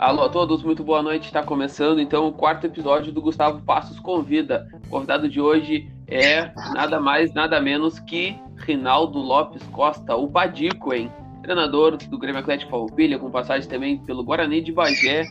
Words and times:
Alô 0.00 0.22
a 0.22 0.30
todos, 0.30 0.62
muito 0.62 0.82
boa 0.82 1.02
noite. 1.02 1.26
Está 1.26 1.42
começando 1.42 2.00
então 2.00 2.26
o 2.26 2.32
quarto 2.32 2.64
episódio 2.66 3.12
do 3.12 3.20
Gustavo 3.20 3.60
Passos 3.60 4.00
Convida. 4.00 4.66
O 4.86 4.88
convidado 4.88 5.28
de 5.28 5.42
hoje 5.42 5.92
é 6.06 6.50
nada 6.72 6.98
mais, 6.98 7.34
nada 7.34 7.60
menos 7.60 7.98
que 7.98 8.34
Rinaldo 8.56 9.18
Lopes 9.18 9.62
Costa, 9.64 10.16
o 10.16 10.26
Badico, 10.26 10.94
hein? 10.94 11.12
Treinador 11.42 11.98
do 11.98 12.16
Grêmio 12.16 12.40
Atlético 12.40 12.70
Farroupilha, 12.70 13.18
com 13.18 13.30
passagem 13.30 13.68
também 13.68 13.98
pelo 13.98 14.24
Guarani 14.24 14.62
de 14.62 14.72
Bagé, 14.72 15.24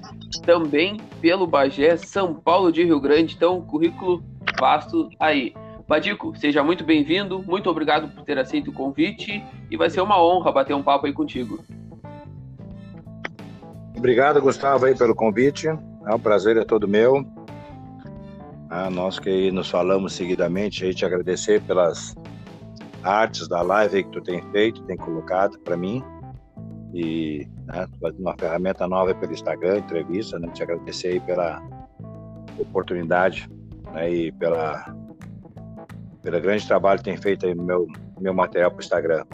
também 0.46 0.98
pelo 1.20 1.48
Bagé, 1.48 1.98
São 1.98 2.36
Paulo 2.36 2.72
de 2.72 2.84
Rio 2.84 3.00
Grande. 3.00 3.34
Então, 3.36 3.60
currículo 3.62 4.24
vasto 4.60 5.10
aí. 5.20 5.52
Badico, 5.88 6.38
seja 6.38 6.64
muito 6.64 6.84
bem-vindo, 6.84 7.42
muito 7.42 7.72
obrigado 7.72 8.08
por 8.10 8.24
ter 8.24 8.38
aceito 8.38 8.70
o 8.70 8.74
convite 8.74 9.44
e 9.72 9.76
vai 9.76 9.90
ser 9.90 10.02
uma 10.02 10.24
honra 10.24 10.52
bater 10.52 10.76
um 10.76 10.84
papo 10.84 11.08
aí 11.08 11.14
contigo. 11.14 11.58
Obrigado, 14.00 14.42
Gustavo, 14.42 14.86
aí, 14.86 14.96
pelo 14.96 15.14
convite. 15.14 15.68
É 15.68 16.16
um 16.16 16.20
prazer, 16.20 16.56
é 16.56 16.64
todo 16.64 16.88
meu. 16.88 17.28
Ah, 18.70 18.90
nós 18.90 19.20
que 19.20 19.52
nos 19.52 19.70
falamos 19.70 20.14
seguidamente, 20.14 20.86
aí 20.86 20.94
te 20.94 21.06
agradecer 21.06 21.62
pelas 21.64 22.16
artes 23.04 23.46
da 23.50 23.62
live 23.62 24.06
que 24.06 24.10
tu 24.12 24.22
tem 24.22 24.42
feito, 24.52 24.82
tem 24.84 24.96
colocado 24.96 25.60
para 25.60 25.76
mim. 25.76 26.02
E 26.94 27.46
né, 27.66 27.86
uma 28.18 28.34
ferramenta 28.40 28.88
nova 28.88 29.14
pelo 29.14 29.34
Instagram, 29.34 29.80
entrevista, 29.80 30.40
né? 30.40 30.48
Te 30.54 30.64
agradecer 30.64 31.10
aí 31.10 31.20
pela 31.20 31.62
oportunidade 32.58 33.50
né, 33.92 34.10
e 34.10 34.32
pela, 34.32 34.96
pelo 36.22 36.40
grande 36.40 36.66
trabalho 36.66 37.00
que 37.00 37.06
tem 37.06 37.18
feito 37.18 37.46
aí 37.46 37.54
no 37.54 37.64
meu, 37.64 37.86
meu 38.18 38.34
material 38.34 38.72
para 38.72 38.78
o 38.78 38.82
Instagram. 38.82 39.26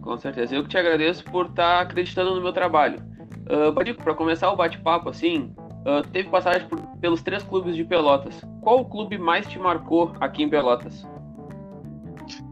Com 0.00 0.18
certeza. 0.18 0.56
Eu 0.56 0.64
que 0.64 0.70
te 0.70 0.76
agradeço 0.76 1.22
por 1.24 1.46
estar 1.46 1.76
tá 1.76 1.80
acreditando 1.82 2.34
no 2.34 2.42
meu 2.42 2.52
trabalho. 2.52 3.11
Uh, 3.52 3.70
para 4.02 4.14
começar 4.14 4.50
o 4.50 4.56
bate-papo, 4.56 5.10
assim, 5.10 5.54
uh, 5.84 6.02
teve 6.10 6.30
passagem 6.30 6.66
por, 6.66 6.80
pelos 7.02 7.20
três 7.20 7.42
clubes 7.42 7.76
de 7.76 7.84
Pelotas. 7.84 8.40
Qual 8.62 8.80
o 8.80 8.84
clube 8.86 9.18
mais 9.18 9.46
te 9.46 9.58
marcou 9.58 10.10
aqui 10.20 10.42
em 10.42 10.48
Pelotas? 10.48 11.06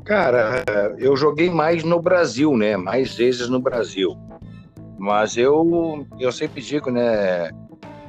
Cara, 0.04 0.62
eu 0.98 1.16
joguei 1.16 1.48
mais 1.48 1.84
no 1.84 2.02
Brasil, 2.02 2.54
né? 2.54 2.76
Mais 2.76 3.14
vezes 3.14 3.48
no 3.48 3.58
Brasil. 3.58 4.14
Mas 4.98 5.38
eu, 5.38 6.06
eu 6.18 6.30
sempre 6.30 6.60
digo, 6.60 6.90
né? 6.90 7.50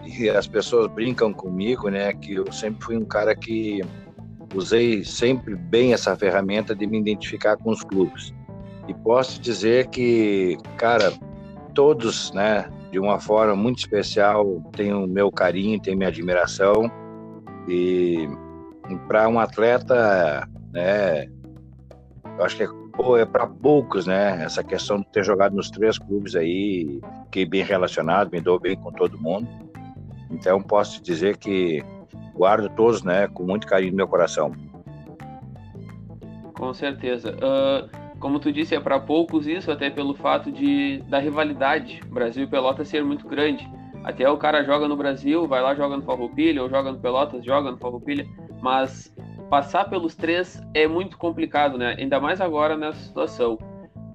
E 0.03 0.29
as 0.29 0.45
pessoas 0.45 0.87
brincam 0.87 1.31
comigo, 1.31 1.87
né? 1.87 2.11
Que 2.11 2.35
eu 2.35 2.51
sempre 2.51 2.83
fui 2.83 2.97
um 2.97 3.05
cara 3.05 3.33
que 3.33 3.79
usei 4.53 5.01
sempre 5.05 5.55
bem 5.55 5.93
essa 5.93 6.13
ferramenta 6.17 6.75
de 6.75 6.85
me 6.85 6.99
identificar 6.99 7.55
com 7.55 7.69
os 7.69 7.85
clubes. 7.85 8.33
E 8.85 8.93
posso 8.93 9.39
dizer 9.39 9.87
que, 9.87 10.57
cara, 10.75 11.13
todos, 11.73 12.33
né, 12.33 12.69
de 12.91 12.99
uma 12.99 13.19
forma 13.19 13.55
muito 13.55 13.79
especial, 13.79 14.61
tem 14.73 14.93
o 14.93 15.07
meu 15.07 15.31
carinho, 15.31 15.79
tem 15.79 15.95
minha 15.95 16.09
admiração. 16.09 16.91
E 17.67 18.27
para 19.07 19.29
um 19.29 19.39
atleta, 19.39 20.47
né, 20.73 21.25
eu 22.37 22.43
acho 22.43 22.57
que 22.57 22.63
é, 22.63 22.67
é 23.21 23.25
para 23.25 23.47
poucos, 23.47 24.05
né, 24.05 24.43
essa 24.43 24.61
questão 24.61 24.99
de 24.99 25.07
ter 25.07 25.23
jogado 25.23 25.55
nos 25.55 25.69
três 25.69 25.97
clubes 25.97 26.35
aí, 26.35 26.99
fiquei 27.25 27.45
bem 27.45 27.63
relacionado, 27.63 28.29
me 28.29 28.41
dou 28.41 28.59
bem 28.59 28.75
com 28.75 28.91
todo 28.91 29.17
mundo. 29.17 29.47
Então 30.29 30.61
posso 30.61 31.01
dizer 31.01 31.37
que 31.37 31.81
guardo 32.35 32.69
todos, 32.75 33.03
né, 33.03 33.27
com 33.29 33.43
muito 33.43 33.65
carinho 33.65 33.91
no 33.91 33.97
meu 33.97 34.07
coração. 34.07 34.51
Com 36.53 36.73
certeza. 36.73 37.35
Uh 37.37 38.10
como 38.21 38.39
tu 38.39 38.51
disse, 38.51 38.75
é 38.75 38.79
para 38.79 38.99
poucos 38.99 39.47
isso, 39.47 39.71
até 39.71 39.89
pelo 39.89 40.13
fato 40.13 40.51
de 40.51 41.03
da 41.09 41.17
rivalidade 41.17 41.99
Brasil 42.07 42.43
e 42.43 42.47
Pelotas 42.47 42.87
ser 42.87 43.03
muito 43.03 43.27
grande. 43.27 43.67
Até 44.03 44.29
o 44.29 44.37
cara 44.37 44.63
joga 44.63 44.87
no 44.87 44.95
Brasil, 44.95 45.47
vai 45.47 45.61
lá 45.61 45.75
joga 45.75 45.97
no 45.97 46.03
Farroupilha, 46.03 46.61
ou 46.61 46.69
joga 46.69 46.91
no 46.91 46.99
Pelotas, 46.99 47.43
joga 47.43 47.71
no 47.71 47.77
Farroupilha, 47.77 48.25
mas 48.61 49.13
passar 49.49 49.89
pelos 49.89 50.15
três 50.15 50.61
é 50.73 50.87
muito 50.87 51.17
complicado, 51.17 51.77
né? 51.77 51.95
Ainda 51.97 52.19
mais 52.19 52.39
agora 52.39 52.77
nessa 52.77 52.99
situação. 52.99 53.57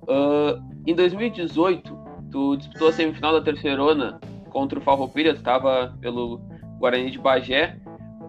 Uh, 0.03 0.63
em 0.87 0.95
2018, 0.95 1.99
tu 2.31 2.57
disputou 2.57 2.89
a 2.89 2.93
semifinal 2.93 3.33
da 3.33 3.43
Terceirona 3.43 4.21
contra 4.51 4.79
o 4.79 4.83
Farroupilha, 4.83 5.35
tu 5.35 5.39
estava 5.39 5.95
pelo 6.01 6.41
Guarani 6.79 7.11
de 7.11 7.19
Bagé, 7.19 7.77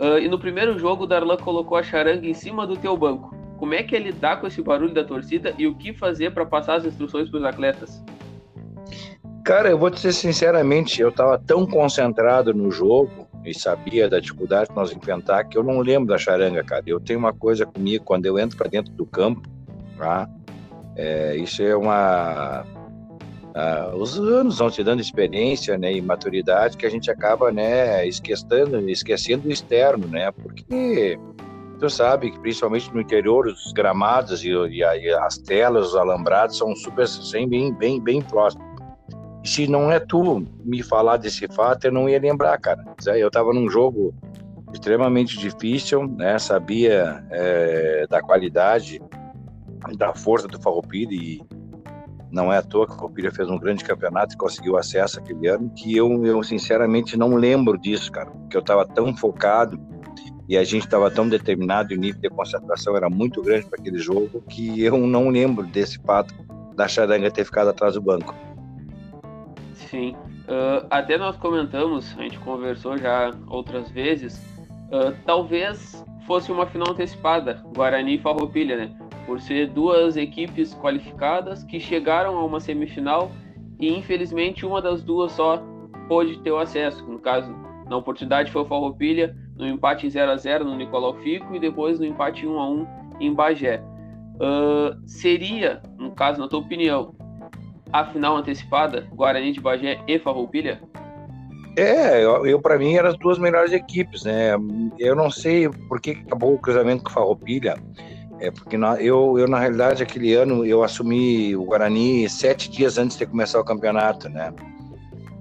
uh, 0.02 0.18
e 0.18 0.28
no 0.28 0.40
primeiro 0.40 0.78
jogo 0.78 1.06
Darlan 1.06 1.38
colocou 1.38 1.78
a 1.78 1.84
charanga 1.84 2.28
em 2.28 2.34
cima 2.34 2.66
do 2.66 2.76
teu 2.76 2.98
banco. 2.98 3.37
Como 3.58 3.74
é 3.74 3.84
que 3.84 3.96
é 3.96 4.00
lidar 4.00 4.40
com 4.40 4.48
esse 4.48 4.62
barulho 4.62 4.94
da 4.94 5.04
torcida 5.04 5.54
e 5.58 5.68
o 5.68 5.76
que 5.76 5.94
fazer 5.94 6.32
para 6.32 6.46
passar 6.46 6.76
as 6.76 6.86
instruções 6.86 7.30
para 7.30 7.40
os 7.40 7.44
atletas? 7.44 8.04
Cara, 9.44 9.70
eu 9.70 9.78
vou 9.78 9.90
te 9.90 9.96
dizer 9.96 10.14
sinceramente, 10.14 11.02
eu 11.02 11.10
estava 11.10 11.40
tão 11.40 11.66
concentrado 11.66 12.54
no 12.54 12.70
jogo 12.70 13.28
e 13.46 13.54
sabia 13.54 14.10
da 14.10 14.20
dificuldade 14.20 14.70
que 14.70 14.76
nós 14.76 14.92
enfrentar 14.92 15.44
que 15.46 15.58
eu 15.58 15.64
não 15.64 15.80
lembro 15.80 16.10
da 16.10 16.18
charanga, 16.18 16.64
cara. 16.64 16.84
Eu 16.86 17.00
tenho 17.00 17.20
uma 17.20 17.34
coisa 17.34 17.66
comigo 17.66 18.04
quando 18.04 18.26
eu 18.26 18.38
entro 18.38 18.58
para 18.58 18.70
dentro 18.70 18.94
do 18.94 19.06
campo, 19.06 19.42
tá? 19.98 20.30
É, 20.96 21.36
isso 21.38 21.64
é 21.64 21.76
uma 21.76 22.66
ah, 23.60 23.92
os 23.96 24.20
anos 24.20 24.60
vão 24.60 24.70
te 24.70 24.84
dando 24.84 25.02
experiência 25.02 25.80
né, 25.80 25.92
e 25.92 26.00
maturidade 26.00 26.78
que 26.78 26.86
a 26.86 26.90
gente 26.92 27.10
acaba 27.10 27.52
né, 27.52 28.06
esquecendo, 28.08 28.88
esquecendo 28.88 29.48
o 29.48 29.52
externo, 29.52 30.08
né? 30.08 30.32
Porque 30.32 31.18
Tu 31.80 31.90
sabe 31.90 32.32
que 32.32 32.40
principalmente 32.40 32.92
no 32.94 33.00
interior 33.00 33.46
os 33.46 33.72
gramados 33.72 34.44
e, 34.44 34.50
e, 34.50 34.80
e 34.80 35.14
as 35.14 35.38
telas, 35.38 35.90
os 35.90 35.96
alambrados 35.96 36.58
são 36.58 36.76
super 36.76 37.06
bem, 37.48 37.74
bem, 37.74 38.02
bem 38.02 38.22
próximos. 38.22 38.66
Se 39.44 39.68
não 39.68 39.92
é 39.92 40.00
tu 40.00 40.44
me 40.66 40.82
falar 40.82 41.18
desse 41.18 41.48
fato, 41.48 41.86
eu 41.86 41.92
não 41.92 42.10
ia 42.10 42.20
lembrar, 42.20 42.58
cara. 42.60 42.84
Eu 43.06 43.28
estava 43.28 43.54
num 43.54 43.70
jogo 43.70 44.14
extremamente 44.74 45.38
difícil, 45.38 46.08
né? 46.08 46.38
Sabia 46.40 47.24
é, 47.32 48.06
da 48.10 48.22
qualidade, 48.22 49.00
da 49.98 50.14
força 50.14 50.48
do 50.48 50.60
Farroupilha 50.60 51.14
e 51.14 51.42
não 52.32 52.52
é 52.52 52.58
à 52.58 52.62
toa 52.62 52.86
que 52.86 52.94
o 52.94 52.96
Farroupilha 52.96 53.32
fez 53.32 53.50
um 53.50 53.58
grande 53.58 53.84
campeonato 53.84 54.34
e 54.34 54.38
conseguiu 54.38 54.78
acesso 54.78 55.20
aquele 55.20 55.48
ano, 55.48 55.72
que 55.76 55.96
eu, 55.96 56.26
eu 56.26 56.44
sinceramente 56.44 57.16
não 57.16 57.36
lembro 57.36 57.78
disso, 57.78 58.12
cara, 58.12 58.30
porque 58.30 58.58
eu 58.58 58.62
estava 58.62 58.86
tão 58.86 59.16
focado 59.16 59.80
e 60.48 60.58
a 60.58 60.64
gente 60.64 60.86
estava 60.86 61.12
tão 61.12 61.28
determinado 61.28 61.94
e 61.94 61.98
o 61.98 62.00
nível 62.00 62.22
de 62.22 62.30
concentração 62.30 62.96
era 62.96 63.10
muito 63.10 63.42
grande 63.42 63.66
para 63.66 63.80
aquele 63.80 63.98
jogo 63.98 64.42
que 64.50 64.82
eu 64.82 64.98
não 64.98 65.30
lembro 65.30 65.66
desse 65.66 66.00
fato 66.00 66.34
da 66.76 66.88
charanga 66.88 67.30
ter 67.30 67.44
ficado 67.44 67.70
atrás 67.70 67.96
do 67.96 68.02
banco. 68.02 68.34
Sim, 69.74 70.16
uh, 70.48 70.86
até 70.90 71.18
nós 71.18 71.36
comentamos, 71.38 72.16
a 72.18 72.22
gente 72.24 72.40
conversou 72.40 72.98
já 72.98 73.32
outras 73.48 73.90
vezes, 73.92 74.38
uh, 74.92 75.14
talvez 75.26 76.04
fosse 76.26 76.52
uma 76.52 76.66
final 76.66 76.92
antecipada, 76.92 77.64
Guarani 77.76 78.16
e 78.16 78.20
Farroupilha, 78.20 78.78
né? 78.78 78.98
Por 79.26 79.42
ser 79.42 79.70
duas 79.70 80.16
equipes 80.16 80.74
qualificadas 80.76 81.64
que 81.64 81.80
chegaram 81.80 82.38
a 82.38 82.46
uma 82.46 82.60
semifinal 82.60 83.32
e 83.80 83.90
infelizmente 83.90 84.66
uma 84.66 84.82
das 84.82 85.04
duas 85.04 85.32
só 85.34 85.62
pôde 86.08 86.40
ter 86.40 86.52
o 86.52 86.58
acesso. 86.58 87.06
No 87.06 87.20
caso, 87.20 87.54
na 87.90 87.98
oportunidade 87.98 88.52
foi 88.52 88.62
o 88.62 88.66
Farroupilha, 88.66 89.36
no 89.56 89.68
empate 89.68 90.10
0 90.10 90.32
a 90.32 90.38
0 90.38 90.66
no 90.66 90.76
Nicolau 90.76 91.16
Fico 91.16 91.56
e 91.56 91.60
depois 91.60 92.00
no 92.00 92.06
empate 92.06 92.46
1 92.46 92.60
a 92.60 92.70
1 92.70 92.88
em 93.20 93.34
Bagé. 93.34 93.82
Uh, 94.36 94.96
seria, 95.08 95.82
no 95.98 96.12
caso, 96.12 96.40
na 96.40 96.48
tua 96.48 96.60
opinião, 96.60 97.16
a 97.92 98.06
final 98.06 98.38
antecipada 98.38 99.08
Guarani 99.12 99.52
de 99.52 99.60
Bagé 99.60 100.00
e 100.08 100.20
Farroupilha? 100.20 100.82
É, 101.78 102.24
eu, 102.24 102.46
eu 102.46 102.60
para 102.60 102.78
mim 102.78 102.96
eram 102.96 103.10
as 103.10 103.18
duas 103.18 103.38
melhores 103.38 103.72
equipes, 103.72 104.24
né? 104.24 104.56
Eu 104.98 105.16
não 105.16 105.30
sei 105.30 105.70
por 105.70 106.02
que 106.02 106.12
acabou 106.12 106.56
o 106.56 106.60
cruzamento 106.60 107.04
com 107.04 107.12
Farroupilha, 107.12 107.76
é 108.40 108.52
porque 108.52 108.78
na, 108.78 109.02
eu, 109.02 109.38
eu 109.38 109.48
na 109.48 109.60
realidade 109.60 110.04
aquele 110.04 110.34
ano 110.34 110.66
eu 110.66 110.84
assumi 110.84 111.56
o 111.56 111.66
Guarani 111.66 112.28
sete 112.30 112.70
dias 112.70 112.98
antes 112.98 113.18
de 113.18 113.26
começar 113.26 113.60
o 113.60 113.64
campeonato, 113.64 114.30
né? 114.30 114.54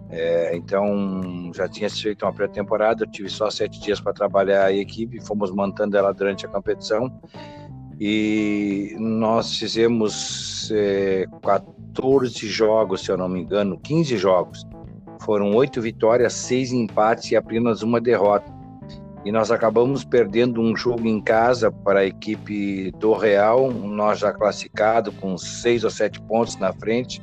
É, 0.08 0.56
então 0.56 1.50
já 1.55 1.69
tinha 1.69 1.91
feito 1.91 2.25
uma 2.25 2.32
pré-temporada, 2.32 3.05
eu 3.05 3.11
tive 3.11 3.29
só 3.29 3.50
sete 3.50 3.81
dias 3.81 4.00
para 4.00 4.12
trabalhar 4.12 4.67
a 4.67 4.73
equipe, 4.73 5.20
fomos 5.20 5.50
mantendo 5.50 5.97
ela 5.97 6.12
durante 6.12 6.47
a 6.47 6.49
competição 6.49 7.12
e 7.99 8.94
nós 8.99 9.56
fizemos 9.56 10.70
é, 10.70 11.25
14 11.43 12.47
jogos, 12.47 13.03
se 13.03 13.11
eu 13.11 13.17
não 13.17 13.29
me 13.29 13.41
engano, 13.41 13.79
15 13.79 14.17
jogos. 14.19 14.67
Foram 15.20 15.55
oito 15.55 15.81
vitórias, 15.81 16.35
seis 16.35 16.73
empates 16.73 17.31
e 17.31 17.37
apenas 17.37 17.82
uma 17.82 18.00
derrota. 18.00 18.55
E 19.25 19.32
nós 19.32 19.50
acabamos 19.50 20.05
perdendo 20.05 20.61
um 20.61 20.76
jogo 20.76 21.09
em 21.09 21.20
casa 21.20 21.73
para 21.73 22.00
a 22.00 22.06
equipe 22.06 22.93
do 22.93 23.12
Real, 23.14 23.73
nós 23.73 24.20
já 24.20 24.32
classificado 24.32 25.11
com 25.12 25.37
seis 25.38 25.82
ou 25.82 25.91
sete 25.91 26.20
pontos 26.20 26.56
na 26.59 26.73
frente 26.73 27.20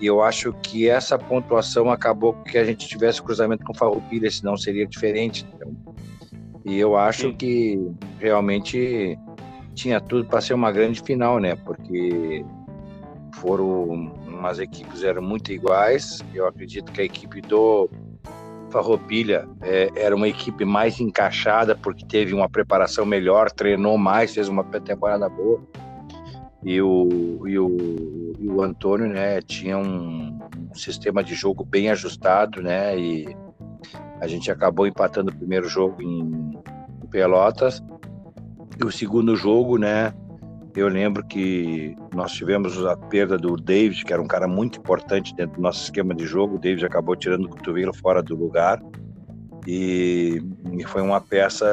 e 0.00 0.06
eu 0.06 0.22
acho 0.22 0.52
que 0.62 0.88
essa 0.88 1.18
pontuação 1.18 1.90
acabou 1.90 2.32
que 2.32 2.56
a 2.56 2.64
gente 2.64 2.88
tivesse 2.88 3.22
cruzamento 3.22 3.64
com 3.64 3.74
Farroupilha, 3.74 4.30
senão 4.30 4.56
seria 4.56 4.86
diferente. 4.86 5.46
Então, 5.54 5.76
e 6.64 6.78
eu 6.78 6.96
acho 6.96 7.28
Sim. 7.28 7.34
que 7.34 7.90
realmente 8.18 9.18
tinha 9.74 10.00
tudo 10.00 10.26
para 10.26 10.40
ser 10.40 10.54
uma 10.54 10.72
grande 10.72 11.00
final, 11.02 11.38
né? 11.38 11.54
Porque 11.54 12.44
foram 13.34 14.12
as 14.42 14.58
equipes 14.58 15.02
eram 15.02 15.22
muito 15.22 15.52
iguais. 15.52 16.20
Eu 16.34 16.46
acredito 16.46 16.90
que 16.92 17.00
a 17.00 17.04
equipe 17.04 17.40
do 17.42 17.90
Farroupilha 18.70 19.46
é, 19.60 19.90
era 19.94 20.14
uma 20.14 20.28
equipe 20.28 20.64
mais 20.64 20.98
encaixada 21.00 21.74
porque 21.74 22.06
teve 22.06 22.32
uma 22.32 22.48
preparação 22.48 23.04
melhor, 23.04 23.50
treinou 23.50 23.98
mais, 23.98 24.34
fez 24.34 24.48
uma 24.48 24.64
temporada 24.64 25.28
boa. 25.28 25.60
E 26.62 26.80
o, 26.80 27.46
e 27.46 27.58
o, 27.58 28.36
e 28.38 28.48
o 28.48 28.62
Antônio, 28.62 29.08
né, 29.08 29.40
tinha 29.40 29.78
um, 29.78 30.38
um 30.70 30.74
sistema 30.74 31.24
de 31.24 31.34
jogo 31.34 31.64
bem 31.64 31.90
ajustado, 31.90 32.62
né, 32.62 32.98
e 32.98 33.36
a 34.20 34.26
gente 34.26 34.50
acabou 34.50 34.86
empatando 34.86 35.30
o 35.30 35.36
primeiro 35.36 35.68
jogo 35.68 36.02
em, 36.02 36.58
em 37.02 37.06
Pelotas 37.10 37.82
e 38.78 38.84
o 38.84 38.92
segundo 38.92 39.34
jogo, 39.36 39.78
né, 39.78 40.12
eu 40.74 40.88
lembro 40.88 41.24
que 41.26 41.96
nós 42.14 42.32
tivemos 42.32 42.84
a 42.86 42.96
perda 42.96 43.36
do 43.36 43.56
David, 43.56 44.04
que 44.04 44.12
era 44.12 44.22
um 44.22 44.26
cara 44.26 44.46
muito 44.46 44.78
importante 44.78 45.34
dentro 45.34 45.56
do 45.56 45.62
nosso 45.62 45.82
esquema 45.82 46.14
de 46.14 46.24
jogo. 46.26 46.56
O 46.56 46.58
David 46.58 46.86
acabou 46.86 47.16
tirando 47.16 47.46
o 47.46 47.48
cotovelo 47.48 47.92
fora 47.92 48.22
do 48.22 48.36
lugar. 48.36 48.80
E, 49.66 50.40
e 50.72 50.84
foi 50.84 51.02
uma 51.02 51.20
peça 51.20 51.66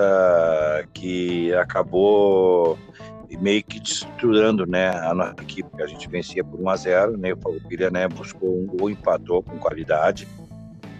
que 0.93 1.53
acabou 1.53 2.77
meio 3.35 3.63
que 3.63 3.79
destruindo 3.79 4.65
né, 4.65 4.89
a 4.89 5.13
nossa 5.13 5.35
equipe. 5.41 5.81
A 5.81 5.87
gente 5.87 6.07
vencia 6.07 6.43
por 6.43 6.59
1 6.59 6.69
a 6.69 6.75
0 6.75 7.17
né, 7.17 7.33
o 7.33 7.37
Farroupilha 7.37 7.89
né, 7.89 8.07
buscou 8.07 8.61
um 8.61 8.65
gol, 8.65 8.89
empatou 8.89 9.43
com 9.43 9.57
qualidade. 9.57 10.27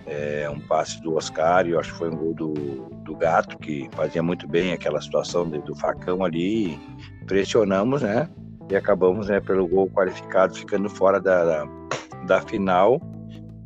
É, 0.05 0.49
um 0.49 0.59
passe 0.59 1.01
do 1.01 1.15
Oscar, 1.15 1.67
e 1.67 1.71
eu 1.71 1.79
acho 1.79 1.91
que 1.91 1.97
foi 1.97 2.09
um 2.09 2.15
gol 2.15 2.33
do, 2.33 2.53
do 3.03 3.15
Gato, 3.15 3.57
que 3.57 3.89
fazia 3.91 4.23
muito 4.23 4.47
bem 4.47 4.71
aquela 4.71 5.01
situação 5.01 5.49
do 5.49 5.75
facão 5.75 6.23
ali 6.23 6.79
pressionamos, 7.25 8.01
né? 8.01 8.29
E 8.69 8.75
acabamos, 8.75 9.27
né, 9.27 9.41
pelo 9.41 9.67
gol 9.67 9.89
qualificado, 9.89 10.55
ficando 10.55 10.89
fora 10.89 11.19
da, 11.19 11.43
da, 11.43 11.67
da 12.25 12.41
final. 12.41 13.01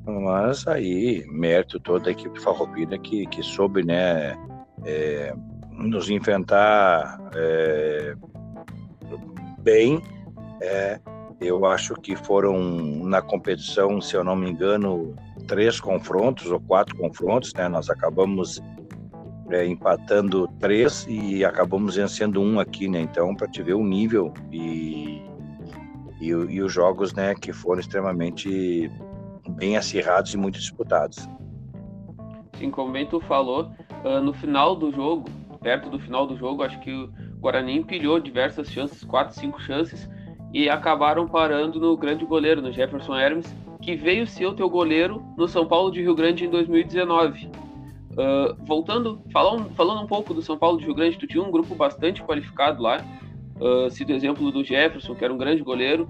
Mas 0.03 0.67
aí, 0.67 1.23
mérito 1.27 1.79
toda 1.79 2.09
a 2.09 2.11
equipe 2.11 2.39
farroupilha 2.41 2.97
que, 2.97 3.27
que 3.27 3.43
soube, 3.43 3.83
né, 3.83 4.35
é, 4.83 5.33
nos 5.71 6.09
enfrentar 6.09 7.19
é, 7.35 8.15
bem. 9.61 10.01
É, 10.61 10.99
eu 11.39 11.65
acho 11.65 11.95
que 11.95 12.15
foram 12.15 12.59
na 13.03 13.21
competição, 13.21 13.99
se 13.99 14.15
eu 14.15 14.23
não 14.23 14.35
me 14.35 14.49
engano, 14.49 15.15
três 15.47 15.79
confrontos 15.79 16.51
ou 16.51 16.59
quatro 16.59 16.95
confrontos, 16.95 17.53
né? 17.53 17.67
Nós 17.67 17.89
acabamos 17.89 18.61
é, 19.49 19.65
empatando 19.65 20.47
três 20.59 21.05
e 21.09 21.43
acabamos 21.43 21.95
vencendo 21.95 22.41
um 22.41 22.59
aqui, 22.59 22.87
né? 22.87 23.01
Então, 23.01 23.35
para 23.35 23.47
te 23.47 23.63
ver 23.63 23.73
o 23.73 23.83
nível 23.83 24.33
e, 24.51 25.25
e, 26.19 26.27
e, 26.27 26.61
os 26.61 26.71
jogos, 26.71 27.13
né, 27.13 27.33
que 27.33 27.51
foram 27.51 27.79
extremamente 27.79 28.89
bem 29.49 29.77
acirrados 29.77 30.33
e 30.33 30.37
muito 30.37 30.59
disputados. 30.59 31.27
Sim, 32.57 32.69
como 32.69 32.91
bem 32.91 33.07
tu 33.07 33.19
falou, 33.21 33.71
uh, 34.05 34.21
no 34.21 34.33
final 34.33 34.75
do 34.75 34.91
jogo, 34.91 35.27
perto 35.61 35.89
do 35.89 35.99
final 35.99 36.27
do 36.27 36.37
jogo, 36.37 36.61
acho 36.61 36.79
que 36.79 37.09
Guarani 37.41 37.77
empilhou 37.77 38.19
diversas 38.19 38.69
chances, 38.69 39.03
quatro, 39.03 39.35
cinco 39.35 39.59
chances, 39.59 40.07
e 40.53 40.69
acabaram 40.69 41.27
parando 41.27 41.79
no 41.79 41.97
grande 41.97 42.23
goleiro, 42.23 42.61
no 42.61 42.71
Jefferson 42.71 43.15
Hermes, 43.15 43.53
que 43.81 43.95
veio 43.95 44.27
ser 44.27 44.45
o 44.45 44.53
teu 44.53 44.69
goleiro 44.69 45.23
no 45.35 45.47
São 45.47 45.65
Paulo 45.65 45.91
de 45.91 46.01
Rio 46.01 46.13
Grande 46.13 46.45
em 46.45 46.49
2019. 46.49 47.49
Uh, 48.11 48.55
voltando, 48.65 49.23
falando, 49.31 49.69
falando 49.71 50.03
um 50.03 50.07
pouco 50.07 50.33
do 50.33 50.41
São 50.41 50.57
Paulo 50.57 50.77
de 50.77 50.85
Rio 50.85 50.93
Grande, 50.93 51.17
tu 51.17 51.25
tinha 51.25 51.43
um 51.43 51.49
grupo 51.49 51.73
bastante 51.73 52.21
qualificado 52.21 52.83
lá. 52.83 53.03
Uh, 53.59 53.89
cito 53.89 54.11
o 54.11 54.15
exemplo 54.15 54.51
do 54.51 54.63
Jefferson, 54.63 55.15
que 55.15 55.23
era 55.23 55.33
um 55.33 55.38
grande 55.38 55.63
goleiro. 55.63 56.03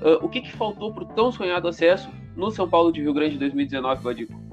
Uh, 0.00 0.24
o 0.24 0.28
que, 0.28 0.40
que 0.40 0.52
faltou 0.52 0.92
para 0.92 1.02
o 1.02 1.06
tão 1.06 1.32
sonhado 1.32 1.66
acesso 1.66 2.08
no 2.36 2.50
São 2.50 2.68
Paulo 2.68 2.92
de 2.92 3.00
Rio 3.00 3.14
Grande 3.14 3.38
2019, 3.38 4.02
Vadico? 4.02 4.45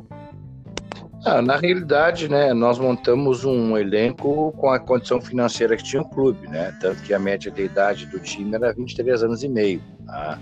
Ah, 1.26 1.42
na 1.42 1.56
realidade, 1.56 2.28
né, 2.28 2.54
nós 2.54 2.78
montamos 2.78 3.46
um 3.46 3.78
elenco 3.78 4.52
com 4.58 4.70
a 4.70 4.78
condição 4.78 5.22
financeira 5.22 5.78
que 5.78 5.84
tinha 5.84 6.02
o 6.02 6.10
clube, 6.10 6.50
né? 6.50 6.78
Tanto 6.82 7.02
que 7.02 7.14
a 7.14 7.20
média 7.20 7.50
de 7.50 7.64
idade 7.64 8.06
do 8.08 8.20
time 8.20 8.54
era 8.54 8.74
23 8.74 9.24
anos 9.24 9.42
e 9.42 9.48
meio. 9.48 9.82
Tá? 10.06 10.38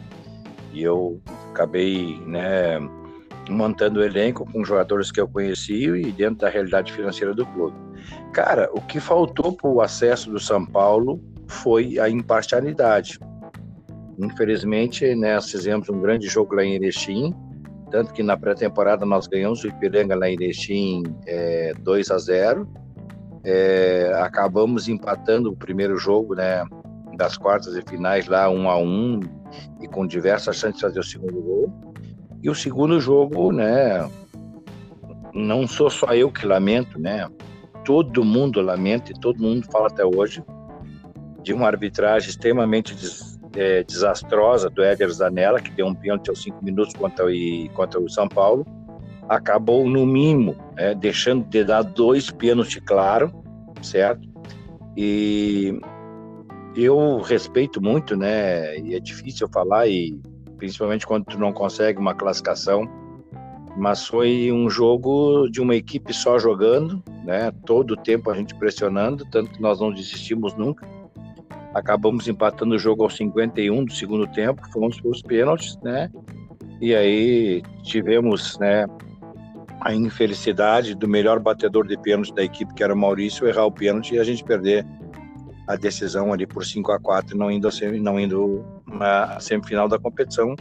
E 0.74 0.82
eu 0.82 1.22
acabei, 1.52 2.20
né, 2.26 2.80
montando 3.48 4.00
o 4.00 4.04
elenco 4.04 4.44
com 4.52 4.66
jogadores 4.66 5.12
que 5.12 5.22
eu 5.22 5.28
conheci 5.28 5.86
e 5.86 6.12
dentro 6.12 6.38
da 6.38 6.50
realidade 6.50 6.92
financeira 6.92 7.36
do 7.36 7.46
clube. 7.46 7.78
Cara, 8.34 8.68
o 8.74 8.82
que 8.82 9.00
faltou 9.00 9.54
para 9.54 9.70
o 9.70 9.82
acesso 9.82 10.32
do 10.32 10.40
São 10.40 10.66
Paulo 10.66 11.22
foi 11.48 12.00
a 12.00 12.10
imparcialidade. 12.10 13.20
Infelizmente, 14.18 15.14
né, 15.14 15.40
fizemos 15.42 15.90
um 15.90 16.02
grande 16.02 16.28
jogo 16.28 16.56
lá 16.56 16.64
em 16.64 16.74
Erechim, 16.74 17.36
tanto 17.92 18.14
que 18.14 18.24
na 18.24 18.38
pré-temporada 18.38 19.06
nós 19.06 19.28
ganhamos 19.28 19.64
o 19.64 19.68
Ipiranga 19.68 20.16
lá 20.16 20.30
em 20.30 20.34
Erechim 20.34 21.04
é, 21.28 21.74
2 21.80 22.10
a 22.10 22.18
0. 22.18 22.68
É, 23.44 24.12
acabamos 24.22 24.88
empatando 24.88 25.52
o 25.52 25.56
primeiro 25.56 25.98
jogo, 25.98 26.34
né, 26.36 26.64
das 27.18 27.38
quartas 27.38 27.76
e 27.76 27.82
finais 27.82 28.28
lá 28.28 28.50
1 28.50 28.70
a 28.70 28.78
1 28.78 29.20
e 29.82 29.88
com 29.88 30.08
diversas 30.08 30.56
chances 30.56 30.78
de 30.78 30.82
fazer 30.82 31.00
o 31.00 31.04
segundo 31.04 31.42
gol. 31.42 31.74
E 32.42 32.50
o 32.50 32.56
segundo 32.56 33.00
jogo, 33.00 33.52
né? 33.52 34.10
Não 35.34 35.68
sou 35.68 35.90
só 35.90 36.14
eu 36.14 36.32
que 36.32 36.46
lamento, 36.46 37.00
né? 37.00 37.28
Todo 37.86 38.24
mundo 38.24 38.62
lamenta 38.62 39.12
e 39.12 39.20
todo 39.20 39.42
mundo 39.42 39.68
fala 39.72 39.88
até 39.88 40.04
hoje 40.06 40.44
de 41.44 41.54
uma 41.54 41.68
arbitragem 41.68 42.30
extremamente 42.30 42.96
des, 42.96 43.31
é, 43.56 43.84
desastrosa 43.84 44.70
do 44.70 44.84
Éder 44.84 45.10
Zanella, 45.10 45.60
que 45.60 45.72
deu 45.72 45.88
um 45.88 45.94
pênalti 45.94 46.30
aos 46.30 46.42
cinco 46.42 46.64
minutos 46.64 46.94
contra 46.94 47.26
o, 47.26 47.70
contra 47.74 48.00
o 48.00 48.10
São 48.10 48.28
Paulo. 48.28 48.66
Acabou, 49.28 49.88
no 49.88 50.06
mínimo, 50.06 50.56
é, 50.78 50.94
deixando 50.94 51.46
de 51.48 51.64
dar 51.64 51.84
dois 51.84 52.30
pênaltis 52.30 52.82
claro, 52.86 53.32
certo? 53.82 54.28
E 54.96 55.80
eu 56.76 57.20
respeito 57.20 57.82
muito, 57.82 58.16
né? 58.16 58.78
E 58.80 58.96
é 58.96 59.00
difícil 59.00 59.48
falar 59.48 59.88
e 59.88 60.20
principalmente 60.58 61.08
quando 61.08 61.26
tu 61.26 61.40
não 61.40 61.52
consegue 61.52 62.00
uma 62.00 62.14
classificação. 62.14 62.90
Mas 63.78 64.06
foi 64.06 64.52
um 64.52 64.70
jogo 64.70 65.48
de 65.50 65.62
uma 65.62 65.76
equipe 65.76 66.14
só 66.14 66.38
jogando, 66.38 67.02
né? 67.24 67.52
Todo 67.66 67.92
o 67.92 67.98
tempo 67.98 68.30
a 68.30 68.36
gente 68.36 68.54
pressionando, 68.56 69.26
tanto 69.32 69.52
que 69.52 69.62
nós 69.62 69.80
não 69.80 69.94
desistimos 69.94 70.54
nunca. 70.56 70.86
Acabamos 71.74 72.28
empatando 72.28 72.76
o 72.76 72.80
jogo 72.80 73.04
aos 73.04 73.16
51 73.16 73.86
do 73.86 73.94
segundo 73.94 74.28
tempo, 74.28 74.62
fomos 74.72 75.00
para 75.00 75.12
os 75.12 75.22
pênaltis, 75.22 75.78
né? 75.82 76.10
E 76.82 76.96
aí 76.96 77.62
tivemos, 77.84 78.58
né, 78.60 78.86
a 79.82 79.94
infelicidade 79.94 80.94
do 80.96 81.08
melhor 81.08 81.40
batedor 81.40 81.88
de 81.88 81.98
pênalti 81.98 82.34
da 82.34 82.44
equipe, 82.44 82.74
que 82.74 82.84
era 82.84 82.94
o 82.94 82.98
Maurício, 82.98 83.48
errar 83.48 83.66
o 83.66 83.72
pênalti 83.72 84.16
e 84.16 84.20
a 84.20 84.24
gente 84.24 84.44
perder 84.44 84.86
a 85.68 85.76
decisão 85.76 86.34
ali 86.34 86.46
por 86.46 86.66
5 86.66 86.92
a 86.92 87.00
4 87.00 87.38
não 87.38 87.50
indo 87.50 87.70
não 88.02 88.20
indo 88.20 88.64
na 88.86 89.40
semifinal 89.40 89.88
da 89.88 89.98
competição 89.98 90.56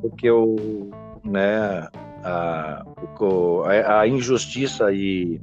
porque 0.00 0.30
o 0.30 0.90
né 1.22 1.88
a, 2.24 2.84
a 4.00 4.08
injustiça 4.08 4.92
e, 4.92 5.40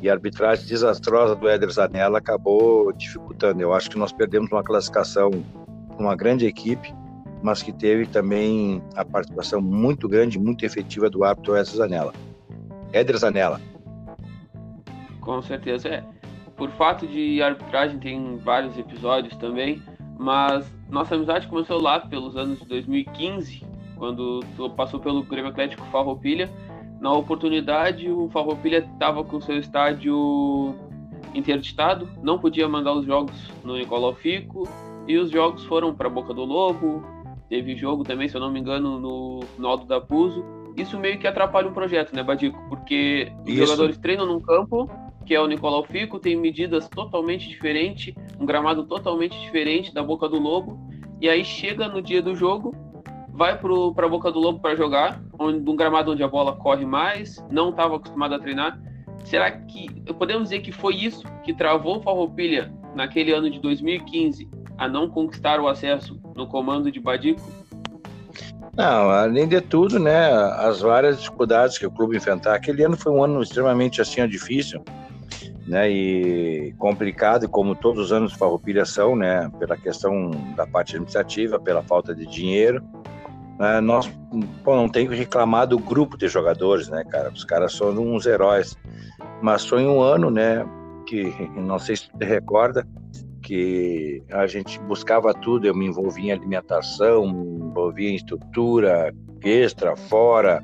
e 0.00 0.08
a 0.08 0.12
arbitragem 0.12 0.66
desastrosa 0.66 1.34
do 1.34 1.48
Éder 1.48 1.70
Zanella 1.70 2.18
acabou 2.18 2.92
dificultando. 2.92 3.60
Eu 3.60 3.72
acho 3.74 3.90
que 3.90 3.98
nós 3.98 4.12
perdemos 4.12 4.50
uma 4.50 4.62
classificação 4.62 5.30
uma 5.98 6.14
grande 6.14 6.46
equipe, 6.46 6.94
mas 7.42 7.62
que 7.62 7.72
teve 7.72 8.06
também 8.06 8.82
a 8.94 9.04
participação 9.04 9.60
muito 9.60 10.08
grande, 10.08 10.38
muito 10.38 10.64
efetiva 10.64 11.10
do 11.10 11.24
árbitro 11.24 11.56
Éder 11.56 11.74
Zanella. 11.74 12.12
Éder 12.92 13.16
Zanella. 13.16 13.60
Com 15.20 15.42
certeza 15.42 15.88
é 15.88 16.04
por 16.58 16.70
fato 16.72 17.06
de 17.06 17.40
arbitragem 17.40 18.00
tem 18.00 18.36
vários 18.38 18.76
episódios 18.76 19.36
também, 19.36 19.80
mas 20.18 20.68
nossa 20.90 21.14
amizade 21.14 21.46
começou 21.46 21.80
lá 21.80 22.00
pelos 22.00 22.36
anos 22.36 22.58
de 22.58 22.66
2015, 22.66 23.64
quando 23.96 24.40
tu 24.56 24.68
passou 24.70 24.98
pelo 24.98 25.22
Grêmio 25.22 25.52
Atlético 25.52 25.86
Farroupilha. 25.86 26.50
Na 27.00 27.12
oportunidade, 27.12 28.10
o 28.10 28.28
Farroupilha 28.28 28.78
estava 28.78 29.22
com 29.22 29.40
seu 29.40 29.58
estádio 29.58 30.74
interditado, 31.34 32.08
não 32.22 32.38
podia 32.38 32.68
mandar 32.68 32.94
os 32.94 33.04
jogos 33.04 33.50
no 33.64 33.76
Nicolau 33.76 34.14
Fico, 34.14 34.68
e 35.06 35.16
os 35.16 35.30
jogos 35.30 35.64
foram 35.64 35.94
para 35.94 36.08
Boca 36.08 36.34
do 36.34 36.44
Lobo, 36.44 37.02
teve 37.48 37.76
jogo 37.76 38.04
também, 38.04 38.28
se 38.28 38.36
eu 38.36 38.40
não 38.40 38.50
me 38.50 38.60
engano, 38.60 38.98
no, 38.98 39.40
no 39.56 39.68
Alto 39.68 39.86
da 39.86 40.00
Puso. 40.00 40.44
Isso 40.76 40.98
meio 40.98 41.18
que 41.18 41.26
atrapalha 41.26 41.68
o 41.68 41.72
projeto, 41.72 42.14
né, 42.14 42.22
Badico? 42.22 42.60
Porque 42.68 43.32
os 43.42 43.48
Isso. 43.48 43.64
jogadores 43.64 43.98
treinam 43.98 44.26
num 44.26 44.40
campo 44.40 44.88
que 45.24 45.34
é 45.34 45.40
o 45.40 45.46
Nicolau 45.46 45.84
Fico, 45.84 46.18
tem 46.18 46.34
medidas 46.34 46.88
totalmente 46.88 47.50
diferentes, 47.50 48.14
um 48.40 48.46
gramado 48.46 48.84
totalmente 48.84 49.38
diferente 49.38 49.92
da 49.92 50.02
Boca 50.02 50.26
do 50.26 50.38
Lobo, 50.38 50.80
e 51.20 51.28
aí 51.28 51.44
chega 51.44 51.86
no 51.86 52.00
dia 52.00 52.22
do 52.22 52.34
jogo, 52.34 52.74
vai 53.28 53.58
para 53.58 54.06
a 54.06 54.08
Boca 54.08 54.32
do 54.32 54.38
Lobo 54.40 54.58
para 54.58 54.74
jogar, 54.74 55.22
onde, 55.38 55.70
um 55.70 55.76
gramado 55.76 56.12
onde 56.12 56.22
a 56.22 56.28
bola 56.28 56.56
corre 56.56 56.84
mais, 56.84 57.44
não 57.50 57.70
estava 57.70 57.96
acostumado 57.96 58.34
a 58.34 58.38
treinar. 58.38 58.80
Será 59.24 59.50
que 59.50 59.88
podemos 60.14 60.44
dizer 60.44 60.60
que 60.60 60.72
foi 60.72 60.94
isso 60.94 61.22
que 61.44 61.52
travou 61.52 61.98
o 61.98 62.02
Farroupilha 62.02 62.72
naquele 62.94 63.32
ano 63.32 63.50
de 63.50 63.58
2015 63.60 64.48
a 64.76 64.88
não 64.88 65.08
conquistar 65.08 65.60
o 65.60 65.68
acesso 65.68 66.20
no 66.34 66.46
comando 66.46 66.90
de 66.90 67.00
Badico? 67.00 67.42
Não, 68.74 69.10
além 69.10 69.48
de 69.48 69.60
tudo, 69.60 69.98
né, 69.98 70.30
as 70.32 70.80
várias 70.80 71.20
dificuldades 71.20 71.76
que 71.76 71.86
o 71.86 71.90
clube 71.90 72.16
enfrentar. 72.16 72.54
Aquele 72.54 72.84
ano 72.84 72.96
foi 72.96 73.10
um 73.10 73.24
ano 73.24 73.42
extremamente 73.42 74.00
assim 74.00 74.26
difícil, 74.28 74.84
né, 75.66 75.90
e 75.90 76.72
complicado, 76.78 77.48
como 77.48 77.74
todos 77.74 78.04
os 78.04 78.12
anos 78.12 78.32
Farroupilha 78.34 78.84
são, 78.84 79.16
né, 79.16 79.50
pela 79.58 79.76
questão 79.76 80.30
da 80.54 80.64
parte 80.64 80.94
administrativa, 80.94 81.58
pela 81.58 81.82
falta 81.82 82.14
de 82.14 82.24
dinheiro. 82.24 82.80
Né, 83.58 83.80
nós 83.80 84.10
pô, 84.62 84.76
não 84.76 84.88
tem 84.88 85.08
que 85.08 85.14
reclamar 85.14 85.66
do 85.66 85.78
grupo 85.78 86.16
de 86.16 86.28
jogadores, 86.28 86.88
né, 86.88 87.02
cara? 87.04 87.30
Os 87.30 87.44
caras 87.44 87.72
são 87.72 87.90
uns 87.90 88.26
heróis. 88.26 88.76
Mas 89.42 89.66
foi 89.66 89.86
um 89.86 90.00
ano, 90.00 90.30
né, 90.30 90.64
que 91.06 91.32
não 91.56 91.78
sei 91.78 91.96
se 91.96 92.08
você 92.12 92.24
recorda, 92.24 92.86
que 93.42 94.22
a 94.30 94.46
gente 94.46 94.78
buscava 94.80 95.32
tudo, 95.32 95.66
eu 95.66 95.74
me 95.74 95.86
envolvia 95.86 96.34
em 96.34 96.36
alimentação, 96.36 97.26
me 97.32 97.60
envolvia 97.60 98.10
em 98.10 98.14
estrutura, 98.14 99.14
extra, 99.42 99.96
fora. 99.96 100.62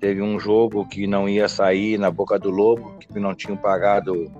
Teve 0.00 0.20
um 0.20 0.38
jogo 0.38 0.86
que 0.86 1.06
não 1.06 1.28
ia 1.28 1.48
sair 1.48 1.98
na 1.98 2.10
boca 2.10 2.38
do 2.38 2.50
lobo, 2.50 2.96
que 2.98 3.18
não 3.18 3.34
tinham 3.34 3.56
pagado 3.56 4.30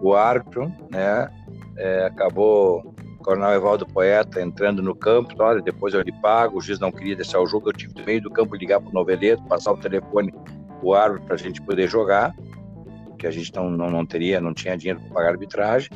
o 0.00 0.14
árbitro, 0.14 0.72
né? 0.90 1.30
É, 1.76 2.06
acabou 2.06 2.94
Coronel 3.20 3.54
Evaldo 3.54 3.86
Poeta 3.86 4.40
entrando 4.40 4.82
no 4.82 4.94
campo, 4.94 5.34
olha, 5.38 5.60
depois 5.60 5.94
eu 5.94 6.02
lhe 6.02 6.12
pago, 6.12 6.58
o 6.58 6.60
juiz 6.60 6.78
não 6.78 6.90
queria 6.90 7.16
deixar 7.16 7.40
o 7.40 7.46
jogo, 7.46 7.68
eu 7.68 7.72
tive 7.72 7.94
no 7.98 8.04
meio 8.04 8.22
do 8.22 8.30
campo 8.30 8.56
ligar 8.56 8.80
para 8.80 8.90
o 8.90 8.92
noveleto, 8.92 9.42
passar 9.44 9.72
o 9.72 9.76
telefone 9.76 10.32
o 10.82 10.94
árbitro 10.94 11.26
para 11.26 11.34
a 11.34 11.38
gente 11.38 11.60
poder 11.60 11.88
jogar, 11.88 12.34
que 13.18 13.26
a 13.26 13.30
gente 13.30 13.54
não, 13.54 13.70
não, 13.70 13.90
não 13.90 14.06
teria, 14.06 14.40
não 14.40 14.54
tinha 14.54 14.76
dinheiro 14.76 15.00
para 15.00 15.14
pagar 15.14 15.28
arbitragem. 15.30 15.90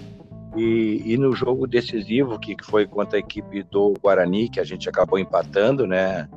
E, 0.57 1.03
e, 1.05 1.17
no 1.17 1.33
jogo 1.33 1.67
decisivo, 1.67 2.39
que 2.39 2.55
foi 2.63 2.87
contra 2.87 3.17
a 3.17 3.21
equipe 3.21 3.65
do 3.65 3.95
Guarani, 4.01 4.49
que 4.49 4.61
a 4.61 4.65
gente 4.65 4.89
acabou 4.89 5.19
empatando, 5.19 5.85
né? 5.85 6.29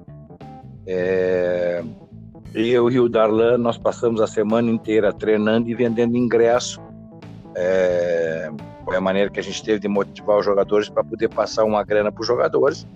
É, 0.88 1.84
eu 2.56 2.89
e 2.89 3.00
o 3.00 3.08
Darlan, 3.08 3.60
nós 3.60 3.77
passamos 3.77 4.20
a 4.22 4.25
semana 4.25 4.72
inteira 4.72 5.13
treinando 5.13 5.70
e 5.70 5.75
vendendo 5.75 6.17
ingresso. 6.17 6.82
É, 7.56 8.50
foi 8.88 8.96
a 8.96 9.01
maneira 9.01 9.29
que 9.29 9.38
a 9.38 9.44
gente 9.44 9.62
teve 9.62 9.79
de 9.79 9.88
motivar 9.89 10.38
os 10.38 10.46
jogadores 10.46 10.88
para 10.88 11.03
poder 11.03 11.27
passar 11.27 11.65
uma 11.65 11.84
grana 11.84 12.10
para 12.10 12.22
os 12.22 12.27
jogadores. 12.27 12.88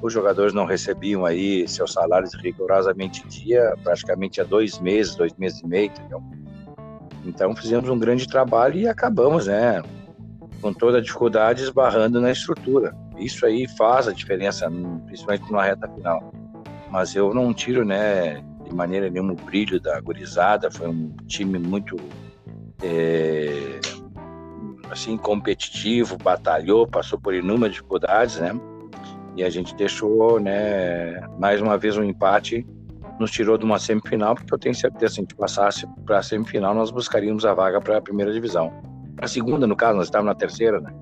Os 0.00 0.10
jogadores 0.10 0.54
não 0.54 0.64
recebiam 0.64 1.26
aí 1.26 1.68
seus 1.68 1.92
salários 1.92 2.32
rigorosamente 2.34 3.28
dia, 3.28 3.74
praticamente 3.84 4.40
há 4.40 4.44
dois 4.44 4.78
meses, 4.78 5.14
dois 5.14 5.34
meses 5.34 5.60
e 5.60 5.66
meio, 5.66 5.86
entendeu? 5.90 6.22
Então 7.26 7.54
fizemos 7.54 7.90
um 7.90 7.98
grande 7.98 8.26
trabalho 8.26 8.78
e 8.78 8.88
acabamos, 8.88 9.46
né? 9.48 9.82
com 10.62 10.72
toda 10.72 10.98
a 10.98 11.00
dificuldade 11.00 11.62
esbarrando 11.62 12.20
na 12.20 12.30
estrutura. 12.30 12.96
Isso 13.18 13.44
aí 13.44 13.66
faz 13.76 14.06
a 14.06 14.12
diferença, 14.12 14.70
principalmente 15.04 15.52
na 15.52 15.62
reta 15.62 15.88
final. 15.88 16.32
Mas 16.88 17.14
eu 17.16 17.34
não 17.34 17.52
tiro, 17.52 17.84
né, 17.84 18.42
de 18.64 18.72
maneira 18.72 19.10
nenhuma 19.10 19.32
o 19.32 19.36
brilho 19.36 19.80
da 19.80 20.00
gurizada. 20.00 20.70
Foi 20.70 20.88
um 20.88 21.14
time 21.26 21.58
muito, 21.58 21.96
é, 22.82 23.80
assim, 24.92 25.16
competitivo, 25.16 26.16
batalhou, 26.18 26.86
passou 26.86 27.18
por 27.18 27.34
inúmeras 27.34 27.74
dificuldades, 27.74 28.38
né? 28.38 28.52
E 29.36 29.42
a 29.42 29.50
gente 29.50 29.74
deixou, 29.74 30.38
né, 30.38 31.20
mais 31.38 31.60
uma 31.60 31.78
vez 31.78 31.96
um 31.96 32.04
empate 32.04 32.66
nos 33.18 33.30
tirou 33.30 33.56
de 33.56 33.64
uma 33.64 33.78
semifinal, 33.78 34.34
porque 34.34 34.52
eu 34.52 34.58
tenho 34.58 34.74
certeza 34.74 35.06
que 35.06 35.14
se 35.14 35.20
a 35.20 35.22
gente 35.22 35.34
passasse 35.34 35.86
para 36.04 36.18
a 36.18 36.22
semifinal, 36.22 36.74
nós 36.74 36.90
buscaríamos 36.90 37.44
a 37.44 37.54
vaga 37.54 37.80
para 37.80 37.98
a 37.98 38.00
primeira 38.00 38.32
divisão 38.32 38.72
a 39.22 39.28
segunda, 39.28 39.66
no 39.68 39.76
caso, 39.76 39.96
nós 39.96 40.06
estávamos 40.06 40.32
na 40.32 40.34
terceira, 40.34 40.80
né? 40.80 40.92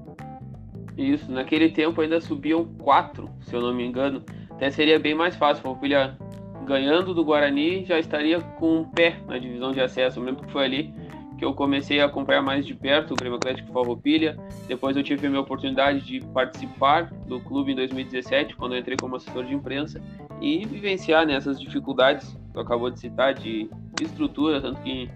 Isso, 0.97 1.32
naquele 1.32 1.70
tempo 1.70 2.02
ainda 2.02 2.20
subiam 2.20 2.64
quatro, 2.64 3.30
se 3.40 3.54
eu 3.54 3.62
não 3.62 3.75
me 3.75 3.87
engano. 3.87 4.23
Até 4.50 4.70
seria 4.70 4.99
bem 4.99 5.14
mais 5.14 5.35
fácil. 5.35 5.62
Farroupilha 5.62 6.18
ganhando 6.66 7.14
do 7.14 7.25
Guarani 7.25 7.87
já 7.87 7.99
estaria 7.99 8.38
com 8.38 8.80
um 8.80 8.85
pé 8.85 9.16
na 9.26 9.38
divisão 9.38 9.73
de 9.73 9.80
acesso. 9.80 10.20
Lembro 10.20 10.44
que 10.44 10.52
foi 10.52 10.64
ali 10.64 10.94
que 11.40 11.44
eu 11.47 11.54
comecei 11.54 12.02
a 12.02 12.04
acompanhar 12.04 12.42
mais 12.42 12.66
de 12.66 12.75
perto 12.75 13.14
o 13.14 13.16
Grêmio 13.16 13.38
Atlético 13.38 13.73
Farroupilha. 13.73 14.38
Depois 14.68 14.94
eu 14.94 15.02
tive 15.02 15.26
a 15.26 15.30
minha 15.30 15.40
oportunidade 15.40 16.02
de 16.02 16.20
participar 16.35 17.11
do 17.26 17.40
clube 17.40 17.73
em 17.73 17.75
2017, 17.75 18.54
quando 18.56 18.76
entrei 18.76 18.94
como 19.00 19.16
assessor 19.16 19.47
de 19.47 19.54
imprensa, 19.54 20.02
e 20.38 20.66
vivenciar 20.66 21.26
nessas 21.26 21.59
né, 21.59 21.64
dificuldades 21.64 22.37
que 22.52 22.59
eu 22.59 22.61
acabou 22.61 22.90
de 22.90 23.00
citar 23.00 23.32
de 23.32 23.70
estrutura, 24.02 24.61
tanto 24.61 24.82
que 24.82 25.09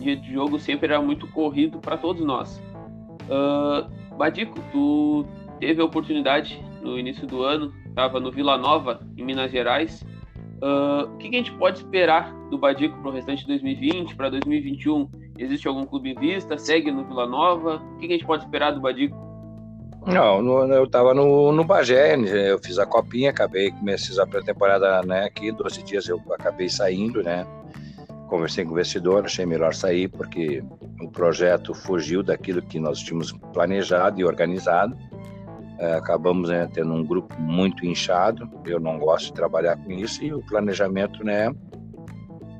dia 0.00 0.16
de 0.16 0.32
jogo 0.32 0.58
sempre 0.58 0.88
era 0.88 1.00
muito 1.00 1.28
corrido 1.28 1.78
para 1.78 1.96
todos 1.96 2.24
nós. 2.24 2.60
Uh, 3.28 4.16
Badico, 4.16 4.58
tu 4.72 5.24
teve 5.60 5.80
a 5.80 5.84
oportunidade 5.84 6.60
no 6.82 6.98
início 6.98 7.24
do 7.24 7.44
ano, 7.44 7.72
estava 7.86 8.18
no 8.18 8.32
Vila 8.32 8.58
Nova, 8.58 9.00
em 9.16 9.24
Minas 9.24 9.52
Gerais. 9.52 10.04
Uh, 10.60 11.14
o 11.14 11.18
que, 11.18 11.28
que, 11.28 11.36
a 11.36 11.38
gente 11.38 11.52
pode 11.52 11.78
esperar 11.78 12.34
do 12.50 12.58
Badico 12.58 12.98
para 12.98 13.10
o 13.10 13.12
restante 13.12 13.42
de 13.42 13.46
2020, 13.46 14.16
para 14.16 14.28
2021? 14.28 15.08
Existe 15.38 15.68
algum 15.68 15.86
clube 15.86 16.10
em 16.10 16.14
vista? 16.14 16.58
Segue 16.58 16.90
no 16.90 17.04
Vila 17.04 17.26
Nova? 17.26 17.76
O 17.76 17.98
que, 17.98 18.06
a 18.06 18.10
gente 18.10 18.26
pode 18.26 18.44
esperar 18.44 18.72
do 18.72 18.80
Badico? 18.80 19.16
Não, 20.06 20.42
no, 20.42 20.72
eu 20.72 20.84
estava 20.84 21.14
no, 21.14 21.52
no 21.52 21.64
Bagé, 21.64 22.16
né? 22.16 22.50
eu 22.50 22.58
fiz 22.58 22.78
a 22.78 22.86
copinha, 22.86 23.30
acabei, 23.30 23.70
comecei 23.70 24.20
a 24.20 24.26
pré-temporada 24.26 25.02
né, 25.02 25.24
aqui, 25.24 25.52
12 25.52 25.82
dias 25.82 26.08
eu 26.08 26.20
acabei 26.32 26.68
saindo, 26.68 27.22
né? 27.22 27.46
conversei 28.28 28.64
com 28.64 28.70
o 28.70 28.74
investidor, 28.74 29.24
achei 29.24 29.44
melhor 29.44 29.74
sair 29.74 30.08
porque 30.08 30.62
o 31.00 31.10
projeto 31.10 31.74
fugiu 31.74 32.22
daquilo 32.22 32.62
que 32.62 32.78
nós 32.78 33.00
tínhamos 33.00 33.32
planejado 33.52 34.20
e 34.20 34.24
organizado. 34.24 34.96
É, 35.78 35.94
acabamos 35.94 36.50
né, 36.50 36.68
tendo 36.72 36.92
um 36.92 37.04
grupo 37.04 37.34
muito 37.40 37.86
inchado. 37.86 38.48
Eu 38.66 38.78
não 38.78 38.98
gosto 38.98 39.26
de 39.26 39.32
trabalhar 39.32 39.76
com 39.76 39.90
isso 39.90 40.22
e 40.22 40.32
o 40.32 40.42
planejamento, 40.42 41.24
né, 41.24 41.50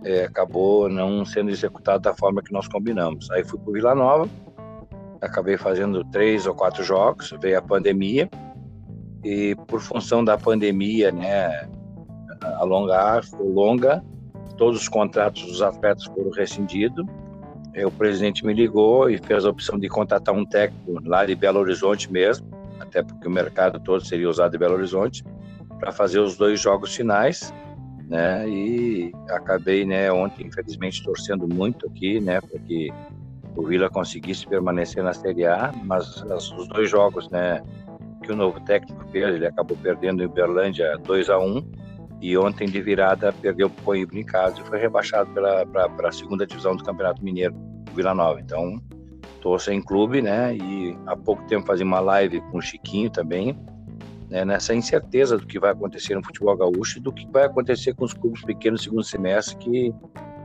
é, 0.04 0.24
acabou 0.24 0.88
não 0.88 1.24
sendo 1.24 1.50
executado 1.50 2.02
da 2.02 2.14
forma 2.14 2.42
que 2.42 2.52
nós 2.52 2.68
combinamos. 2.68 3.30
Aí 3.30 3.44
fui 3.44 3.58
para 3.58 3.72
Vila 3.72 3.94
Nova, 3.94 4.28
acabei 5.20 5.56
fazendo 5.56 6.04
três 6.04 6.46
ou 6.46 6.54
quatro 6.54 6.82
jogos. 6.82 7.34
Veio 7.40 7.58
a 7.58 7.62
pandemia 7.62 8.28
e 9.24 9.56
por 9.66 9.80
função 9.80 10.24
da 10.24 10.38
pandemia, 10.38 11.10
né, 11.10 11.68
alongar, 12.56 13.24
longa, 13.38 14.04
todos 14.56 14.80
os 14.82 14.88
contratos 14.88 15.44
dos 15.44 15.62
atletas 15.62 16.04
foram 16.04 16.30
rescindidos. 16.30 17.04
O 17.84 17.90
presidente 17.92 18.44
me 18.44 18.52
ligou 18.52 19.08
e 19.08 19.18
fez 19.18 19.44
a 19.44 19.50
opção 19.50 19.78
de 19.78 19.88
contratar 19.88 20.34
um 20.34 20.44
técnico 20.44 21.00
lá 21.04 21.24
de 21.24 21.34
Belo 21.36 21.60
Horizonte 21.60 22.10
mesmo, 22.10 22.48
até 22.80 23.02
porque 23.02 23.28
o 23.28 23.30
mercado 23.30 23.78
todo 23.78 24.04
seria 24.04 24.28
usado 24.28 24.56
em 24.56 24.58
Belo 24.58 24.74
Horizonte, 24.74 25.24
para 25.78 25.92
fazer 25.92 26.18
os 26.18 26.36
dois 26.36 26.60
jogos 26.60 26.94
finais, 26.94 27.54
né? 28.08 28.48
E 28.48 29.12
acabei, 29.28 29.84
né, 29.84 30.10
ontem, 30.10 30.46
infelizmente, 30.46 31.02
torcendo 31.02 31.46
muito 31.46 31.86
aqui, 31.86 32.20
né, 32.20 32.40
para 32.40 32.58
que 32.60 32.90
o 33.54 33.66
Vila 33.66 33.90
conseguisse 33.90 34.46
permanecer 34.46 35.02
na 35.02 35.12
Série 35.12 35.46
A, 35.46 35.72
mas 35.84 36.22
os 36.22 36.68
dois 36.68 36.88
jogos, 36.88 37.28
né, 37.28 37.62
que 38.22 38.32
o 38.32 38.36
novo 38.36 38.60
técnico 38.60 39.04
fez, 39.10 39.34
ele 39.34 39.46
acabou 39.46 39.76
perdendo 39.76 40.22
em 40.22 40.26
Uberlândia 40.26 40.96
2 40.98 41.28
a 41.28 41.38
1 41.38 41.62
e 42.20 42.36
ontem 42.36 42.66
de 42.68 42.80
virada 42.80 43.32
perdeu 43.32 43.68
o 43.68 43.82
Coimbra 43.82 44.18
em 44.18 44.24
casa 44.24 44.60
e 44.60 44.64
foi 44.64 44.78
rebaixado 44.78 45.30
para 45.32 46.08
a 46.08 46.12
segunda 46.12 46.46
divisão 46.46 46.76
do 46.76 46.82
Campeonato 46.82 47.22
Mineiro, 47.22 47.54
Vila 47.94 48.14
Nova. 48.14 48.40
Então, 48.40 48.80
estou 49.36 49.58
sem 49.58 49.80
clube, 49.80 50.20
né? 50.20 50.56
E 50.56 50.96
há 51.06 51.16
pouco 51.16 51.44
tempo 51.46 51.66
fazia 51.66 51.86
uma 51.86 52.00
live 52.00 52.40
com 52.50 52.58
o 52.58 52.62
Chiquinho 52.62 53.08
também, 53.08 53.56
né? 54.30 54.44
nessa 54.44 54.74
incerteza 54.74 55.36
do 55.36 55.46
que 55.46 55.58
vai 55.58 55.72
acontecer 55.72 56.14
no 56.14 56.24
futebol 56.24 56.56
gaúcho 56.56 56.98
e 56.98 57.00
do 57.00 57.12
que 57.12 57.26
vai 57.30 57.44
acontecer 57.44 57.94
com 57.94 58.04
os 58.04 58.12
clubes 58.12 58.44
pequenos 58.44 58.80
no 58.80 58.84
segundo 58.84 59.04
semestre, 59.04 59.56
que 59.56 59.94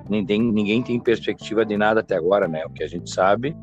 ninguém, 0.09 0.41
ninguém 0.41 0.81
tem 0.81 0.99
perspectiva 0.99 1.65
de 1.65 1.77
nada 1.77 1.99
até 2.01 2.15
agora, 2.15 2.47
né? 2.47 2.65
O 2.65 2.69
que 2.69 2.83
a 2.83 2.87
gente 2.87 3.09
sabe 3.09 3.55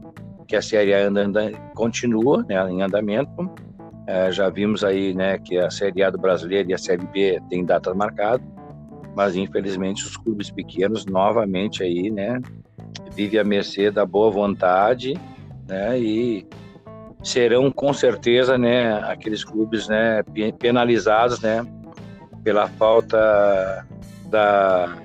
que 0.50 0.56
a 0.56 0.62
Série 0.62 0.92
A 0.92 1.06
anda, 1.06 1.20
anda, 1.20 1.52
continua 1.76 2.44
né, 2.48 2.56
em 2.68 2.82
andamento, 2.82 3.48
é, 4.04 4.32
já 4.32 4.48
vimos 4.48 4.82
aí, 4.82 5.14
né, 5.14 5.38
que 5.38 5.56
a 5.56 5.70
Série 5.70 6.02
A 6.02 6.10
do 6.10 6.18
Brasileiro 6.18 6.68
e 6.68 6.74
a 6.74 6.78
Série 6.78 7.06
B 7.06 7.40
tem 7.48 7.64
data 7.64 7.94
marcada, 7.94 8.42
mas 9.14 9.36
infelizmente 9.36 10.04
os 10.04 10.16
clubes 10.16 10.50
pequenos 10.50 11.06
novamente 11.06 11.84
aí, 11.84 12.10
né, 12.10 12.40
vivem 13.14 13.38
à 13.38 13.44
mercê 13.44 13.92
da 13.92 14.04
boa 14.04 14.28
vontade, 14.28 15.14
né, 15.68 16.00
e 16.00 16.44
serão 17.22 17.70
com 17.70 17.92
certeza, 17.92 18.56
né, 18.56 18.94
aqueles 19.04 19.44
clubes, 19.44 19.88
né, 19.88 20.22
penalizados, 20.58 21.40
né, 21.40 21.64
pela 22.42 22.66
falta 22.66 23.86
da 24.26 24.96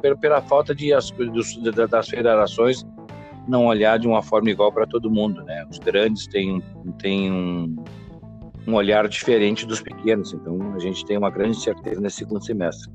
pela, 0.00 0.16
pela 0.16 0.42
falta 0.42 0.74
de 0.74 0.92
as, 0.92 1.10
dos, 1.10 1.56
das 1.88 2.08
federações 2.08 2.84
não 3.48 3.66
olhar 3.66 3.98
de 3.98 4.06
uma 4.06 4.22
forma 4.22 4.50
igual 4.50 4.72
para 4.72 4.86
todo 4.86 5.10
mundo, 5.10 5.42
né? 5.42 5.66
Os 5.68 5.78
grandes 5.78 6.26
têm, 6.26 6.62
têm 6.98 7.32
um, 7.32 7.76
um 8.66 8.74
olhar 8.74 9.08
diferente 9.08 9.66
dos 9.66 9.80
pequenos. 9.80 10.32
Então 10.32 10.74
a 10.74 10.78
gente 10.78 11.04
tem 11.04 11.16
uma 11.16 11.30
grande 11.30 11.60
certeza 11.60 12.00
nesse 12.00 12.18
segundo 12.18 12.44
semestre. 12.44 12.90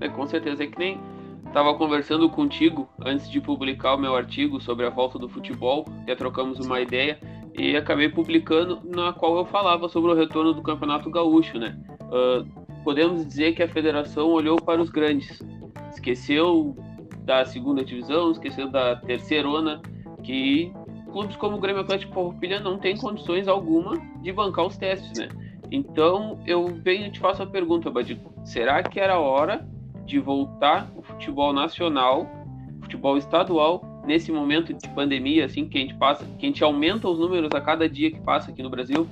É, 0.00 0.08
com 0.08 0.26
certeza. 0.26 0.62
É 0.62 0.66
que 0.66 0.78
nem 0.78 1.00
estava 1.48 1.74
conversando 1.74 2.28
contigo 2.30 2.88
antes 3.04 3.28
de 3.28 3.40
publicar 3.40 3.94
o 3.94 3.98
meu 3.98 4.14
artigo 4.14 4.60
sobre 4.60 4.86
a 4.86 4.90
volta 4.90 5.18
do 5.18 5.28
futebol, 5.28 5.84
até 6.02 6.14
trocamos 6.14 6.58
uma 6.60 6.80
ideia 6.80 7.18
e 7.56 7.76
acabei 7.76 8.08
publicando 8.08 8.80
na 8.84 9.12
qual 9.12 9.36
eu 9.36 9.44
falava 9.44 9.88
sobre 9.88 10.12
o 10.12 10.14
retorno 10.14 10.52
do 10.52 10.62
Campeonato 10.62 11.10
Gaúcho, 11.10 11.58
né? 11.58 11.76
uh, 12.08 12.46
podemos 12.84 13.26
dizer 13.26 13.54
que 13.54 13.62
a 13.62 13.68
federação 13.68 14.28
olhou 14.28 14.56
para 14.56 14.80
os 14.80 14.90
grandes, 14.90 15.42
esqueceu 15.90 16.76
da 17.24 17.44
segunda 17.44 17.84
divisão, 17.84 18.30
esqueceu 18.30 18.70
da 18.70 18.96
terceirona, 18.96 19.82
que 20.22 20.72
clubes 21.10 21.36
como 21.36 21.56
o 21.56 21.60
Grêmio 21.60 21.82
Atlético 21.82 22.14
Farroupilha 22.14 22.60
não 22.60 22.78
tem 22.78 22.96
condições 22.96 23.48
alguma 23.48 23.98
de 24.22 24.32
bancar 24.32 24.66
os 24.66 24.76
testes, 24.76 25.18
né? 25.18 25.28
Então 25.70 26.38
eu 26.46 26.66
venho 26.66 27.06
e 27.06 27.10
te 27.10 27.18
faço 27.18 27.42
a 27.42 27.46
pergunta, 27.46 27.90
Badico, 27.90 28.32
será 28.44 28.82
que 28.82 28.98
era 28.98 29.18
hora 29.18 29.66
de 30.08 30.18
voltar 30.18 30.90
o 30.96 31.02
futebol 31.02 31.52
nacional, 31.52 32.26
futebol 32.80 33.18
estadual, 33.18 34.02
nesse 34.06 34.32
momento 34.32 34.72
de 34.72 34.88
pandemia, 34.88 35.44
assim, 35.44 35.68
que 35.68 35.76
a 35.76 35.80
gente 35.82 35.94
passa, 35.96 36.24
que 36.38 36.46
a 36.46 36.48
gente 36.48 36.64
aumenta 36.64 37.06
os 37.06 37.18
números 37.18 37.50
a 37.54 37.60
cada 37.60 37.86
dia 37.86 38.10
que 38.10 38.18
passa 38.20 38.50
aqui 38.50 38.62
no 38.62 38.70
Brasil? 38.70 39.06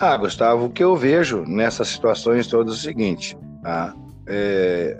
Ah, 0.00 0.16
Gustavo, 0.16 0.66
o 0.66 0.70
que 0.70 0.82
eu 0.82 0.96
vejo 0.96 1.44
nessas 1.44 1.88
situações 1.88 2.46
todas 2.46 2.72
é 2.72 2.76
o 2.76 2.80
seguinte: 2.80 3.36
tá? 3.62 3.94
é, 4.26 4.98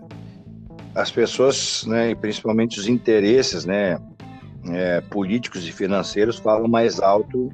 as 0.94 1.10
pessoas, 1.10 1.86
né, 1.86 2.10
e 2.10 2.14
principalmente 2.14 2.78
os 2.78 2.88
interesses 2.88 3.64
né, 3.64 3.98
é, 4.70 5.00
políticos 5.00 5.66
e 5.66 5.72
financeiros, 5.72 6.38
falam 6.38 6.68
mais 6.68 7.00
alto 7.00 7.50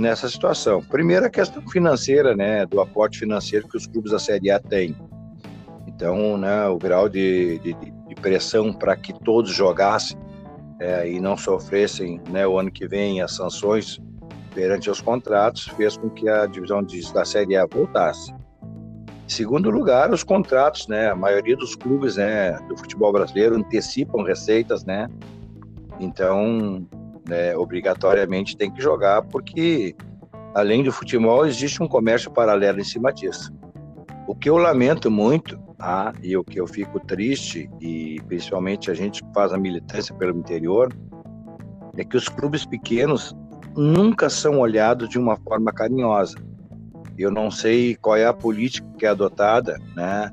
nessa 0.00 0.28
situação. 0.28 0.82
Primeiro, 0.82 1.26
a 1.26 1.30
questão 1.30 1.66
financeira, 1.68 2.34
né, 2.34 2.64
do 2.66 2.80
aporte 2.80 3.18
financeiro 3.18 3.68
que 3.68 3.76
os 3.76 3.86
clubes 3.86 4.12
da 4.12 4.18
Série 4.18 4.50
A 4.50 4.58
têm. 4.58 4.96
Então, 5.86 6.38
né, 6.38 6.66
o 6.68 6.78
grau 6.78 7.08
de, 7.08 7.58
de, 7.58 7.74
de 7.74 8.14
pressão 8.16 8.72
para 8.72 8.96
que 8.96 9.12
todos 9.12 9.50
jogassem 9.50 10.16
é, 10.80 11.10
e 11.10 11.20
não 11.20 11.36
sofressem 11.36 12.20
né, 12.30 12.46
o 12.46 12.58
ano 12.58 12.70
que 12.70 12.86
vem 12.86 13.20
as 13.20 13.32
sanções 13.34 14.00
perante 14.54 14.90
os 14.90 15.00
contratos 15.00 15.68
fez 15.76 15.96
com 15.96 16.08
que 16.08 16.28
a 16.28 16.46
divisão 16.46 16.82
de, 16.82 17.12
da 17.12 17.24
Série 17.24 17.56
A 17.56 17.66
voltasse. 17.66 18.32
Em 19.28 19.30
segundo 19.30 19.70
lugar, 19.70 20.10
os 20.10 20.24
contratos, 20.24 20.88
né? 20.88 21.10
A 21.10 21.14
maioria 21.14 21.54
dos 21.54 21.76
clubes, 21.76 22.16
né, 22.16 22.52
do 22.66 22.76
futebol 22.76 23.12
brasileiro 23.12 23.56
antecipam 23.56 24.22
receitas, 24.22 24.84
né? 24.84 25.08
Então, 26.00 26.86
né, 27.28 27.56
obrigatoriamente 27.56 28.56
tem 28.56 28.70
que 28.70 28.82
jogar 28.82 29.22
porque 29.22 29.94
além 30.54 30.82
do 30.82 30.90
futebol 30.90 31.46
existe 31.46 31.82
um 31.82 31.86
comércio 31.86 32.30
paralelo 32.30 32.80
em 32.80 32.84
cima 32.84 33.12
disso. 33.12 33.52
O 34.26 34.34
que 34.34 34.50
eu 34.50 34.56
lamento 34.56 35.10
muito, 35.10 35.58
ah, 35.78 36.12
e 36.22 36.36
o 36.36 36.42
que 36.42 36.60
eu 36.60 36.66
fico 36.66 36.98
triste 37.00 37.70
e 37.80 38.20
principalmente 38.26 38.90
a 38.90 38.94
gente 38.94 39.22
faz 39.34 39.52
a 39.52 39.58
militância 39.58 40.14
pelo 40.14 40.36
interior, 40.36 40.92
é 41.96 42.04
que 42.04 42.16
os 42.16 42.28
clubes 42.28 42.64
pequenos 42.64 43.34
nunca 43.76 44.28
são 44.28 44.58
olhados 44.58 45.08
de 45.08 45.18
uma 45.18 45.36
forma 45.36 45.72
carinhosa. 45.72 46.36
Eu 47.16 47.30
não 47.30 47.50
sei 47.50 47.96
qual 47.96 48.16
é 48.16 48.26
a 48.26 48.32
política 48.32 48.86
que 48.98 49.06
é 49.06 49.08
adotada, 49.08 49.78
né? 49.96 50.30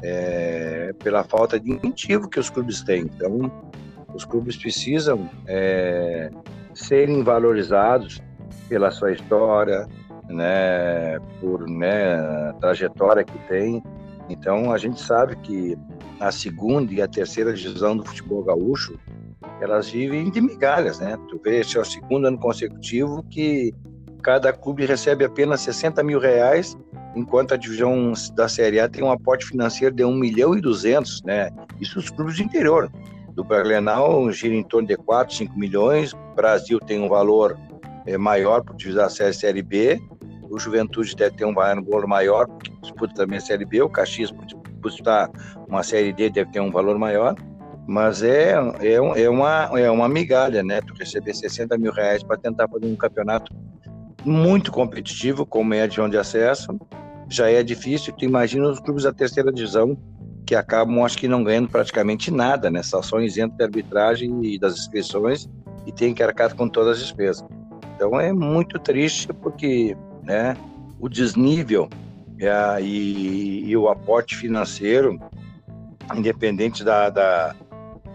É, 0.00 0.94
pela 1.02 1.24
falta 1.24 1.58
de 1.58 1.72
incentivo 1.72 2.28
que 2.28 2.38
os 2.38 2.48
clubes 2.48 2.82
têm. 2.82 3.02
Então, 3.02 3.50
os 4.14 4.24
clubes 4.24 4.56
precisam 4.56 5.28
é, 5.46 6.30
serem 6.74 7.22
valorizados 7.22 8.22
pela 8.68 8.90
sua 8.90 9.12
história, 9.12 9.86
né, 10.28 11.18
por 11.40 11.68
né, 11.68 12.52
trajetória 12.60 13.24
que 13.24 13.38
tem. 13.48 13.82
Então, 14.28 14.72
a 14.72 14.78
gente 14.78 15.00
sabe 15.00 15.36
que 15.36 15.76
a 16.20 16.30
segunda 16.30 16.92
e 16.92 17.00
a 17.00 17.08
terceira 17.08 17.52
divisão 17.52 17.96
do 17.96 18.04
futebol 18.04 18.42
gaúcho 18.42 18.98
elas 19.60 19.90
vivem 19.90 20.30
de 20.30 20.40
migalhas, 20.40 21.00
né? 21.00 21.18
Tu 21.28 21.40
vê, 21.42 21.60
esse 21.60 21.76
é 21.76 21.80
o 21.80 21.84
segundo 21.84 22.26
ano 22.26 22.38
consecutivo 22.38 23.24
que 23.24 23.72
cada 24.22 24.52
clube 24.52 24.84
recebe 24.84 25.24
apenas 25.24 25.60
60 25.62 26.02
mil 26.02 26.18
reais, 26.18 26.76
enquanto 27.14 27.54
a 27.54 27.56
divisão 27.56 28.12
da 28.34 28.48
Série 28.48 28.80
A 28.80 28.88
tem 28.88 29.02
um 29.02 29.10
aporte 29.10 29.46
financeiro 29.46 29.94
de 29.94 30.04
1 30.04 30.14
milhão 30.14 30.56
e 30.56 30.60
200, 30.60 31.22
né? 31.22 31.50
Isso 31.80 31.98
os 31.98 32.10
clubes 32.10 32.36
do 32.36 32.42
interior. 32.42 32.90
Do 33.38 33.44
Grenal 33.44 34.32
gira 34.32 34.52
em 34.52 34.64
torno 34.64 34.88
de 34.88 34.96
4, 34.96 35.32
5 35.32 35.56
milhões, 35.56 36.12
o 36.12 36.34
Brasil 36.34 36.80
tem 36.80 37.00
um 37.00 37.08
valor 37.08 37.56
é, 38.04 38.18
maior 38.18 38.64
por 38.64 38.74
divisar 38.74 39.06
a 39.06 39.32
Série, 39.32 39.62
B, 39.62 40.02
o 40.50 40.58
Juventude 40.58 41.14
deve 41.14 41.36
ter 41.36 41.44
um 41.44 41.54
valor 41.54 42.04
maior, 42.08 42.48
porque 42.48 42.72
disputa 42.82 43.14
também 43.14 43.38
a 43.38 43.40
Série 43.40 43.64
B, 43.64 43.80
o 43.80 43.88
Caxias, 43.88 44.32
por 44.32 44.44
disputar 44.44 45.30
uma 45.68 45.84
Série 45.84 46.12
D, 46.12 46.30
deve 46.30 46.50
ter 46.50 46.58
um 46.58 46.72
valor 46.72 46.98
maior, 46.98 47.36
mas 47.86 48.24
é, 48.24 48.54
é, 48.80 48.94
é, 48.94 49.30
uma, 49.30 49.70
é 49.78 49.88
uma 49.88 50.08
migalha, 50.08 50.64
né? 50.64 50.80
Tu 50.80 50.92
receber 50.94 51.32
60 51.32 51.78
mil 51.78 51.92
reais 51.92 52.24
para 52.24 52.36
tentar 52.36 52.66
fazer 52.66 52.86
um 52.86 52.96
campeonato 52.96 53.54
muito 54.24 54.72
competitivo, 54.72 55.46
como 55.46 55.74
é 55.74 55.82
a 55.82 55.86
divisão 55.86 56.10
de 56.10 56.18
acesso, 56.18 56.76
já 57.28 57.48
é 57.48 57.62
difícil. 57.62 58.12
Tu 58.14 58.24
imagina 58.24 58.68
os 58.68 58.80
clubes 58.80 59.04
da 59.04 59.12
terceira 59.12 59.52
divisão 59.52 59.96
que 60.48 60.54
acabam, 60.54 61.04
acho 61.04 61.18
que 61.18 61.28
não 61.28 61.44
ganhando 61.44 61.68
praticamente 61.68 62.30
nada, 62.30 62.70
né? 62.70 62.82
Só 62.82 63.02
são 63.02 63.20
isentos 63.20 63.58
de 63.58 63.64
arbitragem 63.64 64.42
e 64.46 64.58
das 64.58 64.78
inscrições 64.78 65.46
e 65.84 65.92
tem 65.92 66.14
que 66.14 66.22
arcar 66.22 66.54
com 66.54 66.66
todas 66.66 66.96
as 66.96 67.02
despesas. 67.02 67.46
Então 67.94 68.18
é 68.18 68.32
muito 68.32 68.78
triste 68.78 69.30
porque, 69.30 69.94
né? 70.22 70.56
O 70.98 71.06
desnível 71.06 71.90
é, 72.40 72.80
e, 72.80 73.68
e, 73.68 73.76
o 73.76 73.90
aporte 73.90 74.36
financeiro, 74.36 75.20
independente 76.16 76.82
da, 76.82 77.10
da 77.10 77.54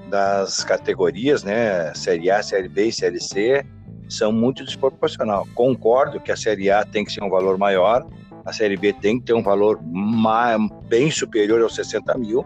das 0.10 0.64
categorias, 0.64 1.44
né, 1.44 1.94
Série 1.96 2.30
A, 2.30 2.42
Série 2.42 2.68
B 2.68 2.88
e 2.88 2.92
Série 2.92 3.20
C, 3.20 3.66
são 4.10 4.32
muito 4.32 4.64
desproporcional. 4.64 5.48
Concordo 5.56 6.20
que 6.20 6.32
a 6.32 6.38
Série 6.38 6.70
A 6.70 6.84
tem 6.84 7.06
que 7.06 7.12
ser 7.12 7.24
um 7.24 7.30
valor 7.30 7.58
maior, 7.58 8.08
a 8.46 8.54
Série 8.54 8.78
B 8.78 8.94
tem 8.94 9.20
que 9.20 9.26
ter 9.26 9.34
um 9.34 9.44
valor 9.44 9.80
mais, 9.84 10.60
bem 10.88 11.10
superior 11.10 11.62
aos 11.62 11.76
60 11.76 12.18
mil, 12.18 12.46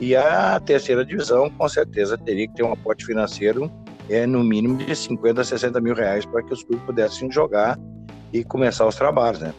e 0.00 0.14
a 0.14 0.60
terceira 0.60 1.04
divisão, 1.04 1.50
com 1.50 1.68
certeza, 1.68 2.16
teria 2.16 2.46
que 2.46 2.54
ter 2.54 2.62
um 2.62 2.72
aporte 2.72 3.04
financeiro 3.04 3.70
é, 4.08 4.26
no 4.26 4.44
mínimo 4.44 4.76
de 4.76 4.94
50 4.94 5.40
a 5.40 5.44
60 5.44 5.80
mil 5.80 5.94
reais 5.94 6.24
para 6.24 6.42
que 6.42 6.52
os 6.52 6.62
clubes 6.62 6.84
pudessem 6.84 7.30
jogar 7.30 7.78
e 8.32 8.44
começar 8.44 8.86
os 8.86 8.94
trabalhos, 8.94 9.40
né? 9.40 9.52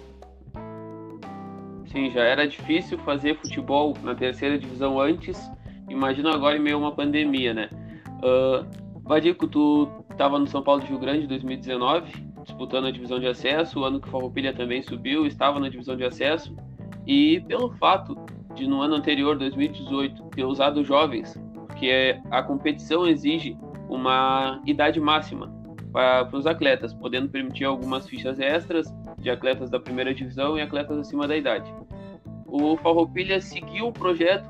Sim, 1.91 2.10
já 2.12 2.21
era 2.21 2.47
difícil 2.47 2.97
fazer 2.99 3.36
futebol 3.38 3.95
na 4.04 4.15
terceira 4.15 4.58
divisão 4.58 4.99
antes 4.99 5.38
imagina 5.89 6.34
agora 6.34 6.58
em 6.58 6.62
meio 6.62 6.78
a 6.78 6.80
uma 6.80 6.91
pandemia, 6.91 7.54
né? 7.54 7.69
Uh, 8.23 8.65
Vadico, 9.04 9.47
tu 9.47 9.89
estava 10.12 10.38
no 10.38 10.47
São 10.47 10.62
Paulo 10.62 10.82
de 10.82 10.88
Rio 10.88 10.99
Grande 10.99 11.25
em 11.25 11.28
2019, 11.28 12.12
disputando 12.49 12.85
a 12.85 12.91
divisão 12.91 13.19
de 13.19 13.27
acesso, 13.27 13.79
o 13.79 13.83
ano 13.85 14.01
que 14.01 14.07
o 14.07 14.12
Farroupilha 14.12 14.53
também 14.53 14.81
subiu, 14.81 15.25
estava 15.25 15.59
na 15.59 15.69
divisão 15.69 15.95
de 15.95 16.03
acesso, 16.03 16.55
e 17.05 17.39
pelo 17.47 17.71
fato 17.77 18.17
de 18.55 18.67
no 18.67 18.81
ano 18.81 18.95
anterior, 18.95 19.38
2018, 19.38 20.23
ter 20.35 20.43
usado 20.43 20.83
jovens, 20.83 21.39
porque 21.53 22.19
a 22.31 22.41
competição 22.41 23.07
exige 23.07 23.57
uma 23.88 24.62
idade 24.65 24.99
máxima 24.99 25.53
para 25.91 26.29
os 26.33 26.45
atletas, 26.45 26.93
podendo 26.93 27.29
permitir 27.29 27.65
algumas 27.65 28.07
fichas 28.07 28.39
extras 28.39 28.93
de 29.17 29.29
atletas 29.29 29.69
da 29.69 29.79
primeira 29.79 30.13
divisão 30.13 30.57
e 30.57 30.62
atletas 30.62 30.97
acima 30.97 31.27
da 31.27 31.38
idade. 31.38 31.73
O 32.45 32.75
Farroupilha 32.77 33.39
seguiu 33.39 33.88
o 33.88 33.93
projeto 33.93 34.49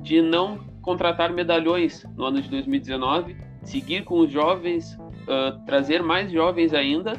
de 0.00 0.22
não 0.22 0.58
contratar 0.82 1.32
medalhões 1.32 2.04
no 2.16 2.24
ano 2.24 2.40
de 2.40 2.48
2019, 2.48 3.36
seguir 3.62 4.04
com 4.04 4.20
os 4.20 4.30
jovens, 4.30 4.94
uh, 4.94 5.64
trazer 5.66 6.02
mais 6.02 6.32
jovens 6.32 6.72
ainda. 6.72 7.14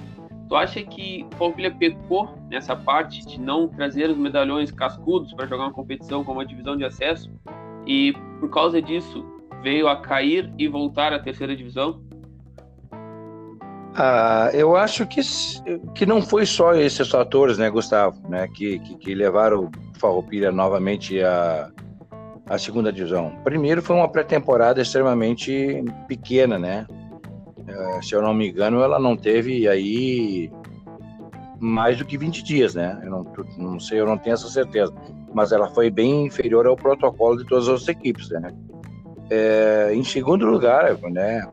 Tu 0.51 0.55
acha 0.57 0.83
que 0.83 1.25
Farroupilha 1.37 1.71
pecou 1.71 2.37
nessa 2.49 2.75
parte 2.75 3.25
de 3.25 3.39
não 3.39 3.69
trazer 3.69 4.09
os 4.09 4.17
medalhões 4.17 4.69
cascudos 4.69 5.33
para 5.33 5.47
jogar 5.47 5.63
uma 5.63 5.71
competição 5.71 6.25
como 6.25 6.41
a 6.41 6.43
divisão 6.43 6.75
de 6.75 6.83
acesso 6.83 7.31
e 7.87 8.11
por 8.37 8.49
causa 8.49 8.81
disso 8.81 9.25
veio 9.63 9.87
a 9.87 10.01
cair 10.01 10.51
e 10.57 10.67
voltar 10.67 11.13
à 11.13 11.19
terceira 11.19 11.55
divisão? 11.55 12.01
Ah, 13.95 14.49
eu 14.53 14.75
acho 14.75 15.07
que, 15.07 15.21
que 15.95 16.05
não 16.05 16.21
foi 16.21 16.45
só 16.45 16.73
esses 16.73 17.07
fatores, 17.07 17.57
né, 17.57 17.69
Gustavo, 17.69 18.21
né, 18.27 18.45
que, 18.49 18.77
que, 18.79 18.97
que 18.97 19.15
levaram 19.15 19.63
o 19.63 19.99
Farroupilha 20.01 20.51
novamente 20.51 21.23
a, 21.23 21.71
a 22.45 22.57
segunda 22.57 22.91
divisão. 22.91 23.39
Primeiro 23.45 23.81
foi 23.81 23.95
uma 23.95 24.09
pré-temporada 24.09 24.81
extremamente 24.81 25.81
pequena, 26.09 26.59
né? 26.59 26.85
É, 27.71 28.01
se 28.01 28.13
eu 28.13 28.21
não 28.21 28.33
me 28.33 28.49
engano, 28.49 28.81
ela 28.81 28.99
não 28.99 29.15
teve 29.15 29.67
aí 29.67 30.51
mais 31.59 31.97
do 31.97 32.05
que 32.05 32.17
20 32.17 32.43
dias, 32.43 32.75
né? 32.75 32.99
Eu 33.03 33.09
não, 33.09 33.25
não 33.57 33.79
sei, 33.79 33.99
eu 33.99 34.05
não 34.05 34.17
tenho 34.17 34.33
essa 34.33 34.49
certeza, 34.49 34.93
mas 35.33 35.51
ela 35.51 35.69
foi 35.69 35.89
bem 35.89 36.25
inferior 36.25 36.65
ao 36.65 36.75
protocolo 36.75 37.37
de 37.37 37.45
todas 37.45 37.67
as 37.69 37.87
equipes, 37.87 38.29
né? 38.29 38.51
É, 39.29 39.91
em 39.93 40.03
segundo 40.03 40.45
lugar, 40.45 40.97
né? 41.03 41.47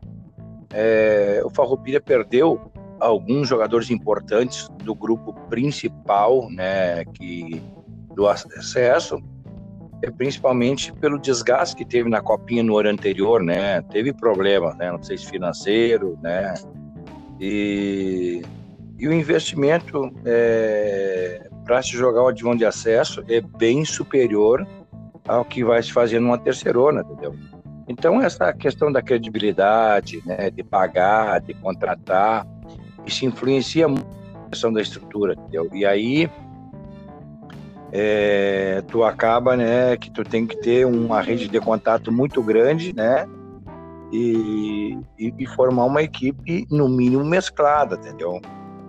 É, 0.71 1.41
o 1.45 1.49
Farroupilha 1.49 2.01
perdeu 2.01 2.59
alguns 2.99 3.47
jogadores 3.47 3.89
importantes 3.89 4.67
do 4.83 4.93
grupo 4.93 5.33
principal, 5.49 6.49
né? 6.49 7.05
Que 7.05 7.61
do 8.15 8.27
acesso 8.27 9.21
principalmente 10.15 10.93
pelo 10.93 11.19
desgaste 11.19 11.75
que 11.75 11.85
teve 11.85 12.09
na 12.09 12.21
copinha 12.21 12.63
no 12.63 12.77
ano 12.77 12.89
anterior, 12.89 13.43
né? 13.43 13.81
Teve 13.81 14.13
problema, 14.13 14.73
né? 14.75 14.91
Não 14.91 15.03
sei 15.03 15.17
se 15.17 15.25
financeiro, 15.27 16.17
né? 16.21 16.53
E, 17.39 18.41
E 18.99 19.07
o 19.07 19.13
investimento 19.13 20.11
é, 20.25 21.49
para 21.63 21.81
se 21.81 21.91
jogar 21.91 22.23
o 22.23 22.31
divão 22.33 22.53
de 22.53 22.65
acesso 22.65 23.23
é 23.29 23.39
bem 23.39 23.85
superior 23.85 24.67
ao 25.25 25.45
que 25.45 25.63
vai 25.63 25.81
se 25.81 25.93
fazer 25.93 26.19
numa 26.19 26.37
terceirona, 26.37 27.01
entendeu? 27.01 27.33
Então, 27.87 28.21
essa 28.21 28.51
questão 28.51 28.91
da 28.91 29.01
credibilidade, 29.01 30.21
né, 30.25 30.49
de 30.49 30.63
pagar, 30.63 31.39
de 31.39 31.53
contratar, 31.53 32.45
isso 33.05 33.25
influencia 33.25 33.87
muito 33.87 34.05
a 34.45 34.49
questão 34.49 34.73
da 34.73 34.81
estrutura, 34.81 35.33
entendeu? 35.33 35.69
E 35.73 35.85
aí, 35.85 36.29
é, 37.91 38.83
tu 38.87 39.03
acaba, 39.03 39.55
né, 39.55 39.97
que 39.97 40.11
tu 40.11 40.23
tem 40.23 40.45
que 40.45 40.57
ter 40.57 40.85
uma 40.85 41.21
rede 41.21 41.47
de 41.47 41.59
contato 41.59 42.11
muito 42.11 42.41
grande, 42.43 42.93
né, 42.93 43.27
e, 44.11 44.97
e, 45.17 45.33
e 45.37 45.45
formar 45.47 45.85
uma 45.85 46.01
equipe, 46.01 46.67
no 46.69 46.87
mínimo, 46.87 47.23
mesclada, 47.23 47.95
entendeu? 47.95 48.39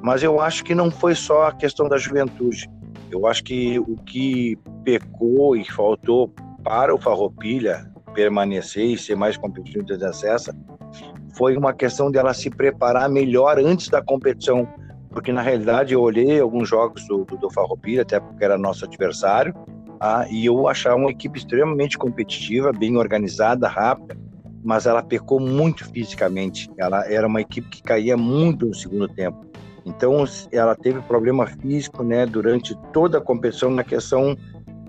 Mas 0.03 0.23
eu 0.23 0.41
acho 0.41 0.65
que 0.65 0.75
não 0.75 0.91
foi 0.91 1.15
só 1.15 1.49
a 1.49 1.53
questão 1.53 1.89
da 1.89 1.99
juventude. 1.99 2.71
Eu 3.11 3.27
acho 3.27 3.45
que 3.45 3.79
o 3.79 3.97
que 3.97 4.59
pecou 4.83 5.57
e 5.57 5.65
faltou 5.65 6.33
para 6.65 6.95
o 6.95 6.99
Farroupilha 6.99 7.91
permanecer 8.15 8.87
e 8.87 8.99
ser 8.99 9.15
mais 9.15 9.37
competitivo 9.37 9.85
de 9.85 10.05
acesso 10.05 10.53
foi 11.37 11.57
uma 11.57 11.73
questão 11.73 12.11
dela 12.11 12.35
se 12.35 12.51
preparar 12.51 13.09
melhor 13.09 13.59
antes 13.59 13.89
da 13.89 14.03
competição, 14.03 14.67
porque 15.11 15.33
na 15.33 15.43
realidade 15.43 15.95
eu 15.95 16.01
olhei 16.01 16.41
alguns 16.41 16.69
jogos 16.69 17.07
do, 17.07 17.25
do, 17.25 17.51
Farroupilha, 17.51 18.03
até 18.03 18.21
porque 18.21 18.45
era 18.45 18.57
nosso 18.57 18.85
adversário, 18.85 19.55
ah, 20.01 20.27
e 20.31 20.47
eu 20.47 20.67
achava 20.69 20.97
uma 20.97 21.11
equipe 21.11 21.39
extremamente 21.39 21.99
competitiva, 21.99 22.73
bem 22.73 22.97
organizada, 22.97 23.69
rápida, 23.69 24.17
mas 24.63 24.87
ela 24.87 25.03
pecou 25.03 25.41
muito 25.41 25.91
fisicamente. 25.91 26.71
Ela 26.79 27.07
era 27.07 27.27
uma 27.27 27.41
equipe 27.41 27.69
que 27.69 27.83
caía 27.83 28.17
muito 28.17 28.67
no 28.67 28.75
segundo 28.75 29.09
tempo. 29.09 29.45
Então, 29.85 30.25
ela 30.53 30.75
teve 30.75 31.01
problema 31.03 31.47
físico, 31.47 32.03
né, 32.03 32.27
durante 32.27 32.77
toda 32.93 33.19
a 33.19 33.21
competição 33.21 33.71
na 33.71 33.83
questão 33.83 34.37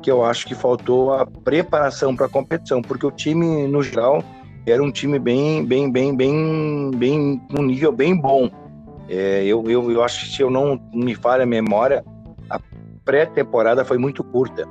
que 0.01 0.09
eu 0.09 0.23
acho 0.23 0.47
que 0.47 0.55
faltou 0.55 1.13
a 1.13 1.25
preparação 1.25 2.15
para 2.15 2.25
a 2.25 2.29
competição, 2.29 2.81
porque 2.81 3.05
o 3.05 3.11
time 3.11 3.67
no 3.67 3.83
geral 3.83 4.23
era 4.65 4.83
um 4.83 4.91
time 4.91 5.19
bem, 5.19 5.65
bem, 5.65 5.91
bem, 5.91 6.15
bem, 6.15 6.91
bem, 6.95 7.41
um 7.57 7.63
nível 7.63 7.91
bem 7.91 8.15
bom. 8.15 8.49
É, 9.13 9.43
eu, 9.43 9.69
eu, 9.69 9.91
eu 9.91 10.03
acho 10.03 10.21
que 10.21 10.31
se 10.31 10.41
eu 10.41 10.49
não 10.49 10.79
me 10.93 11.13
falha 11.13 11.43
a 11.43 11.45
memória, 11.45 12.03
a 12.49 12.59
pré-temporada 13.03 13.83
foi 13.83 13.97
muito 13.97 14.23
curta. 14.23 14.65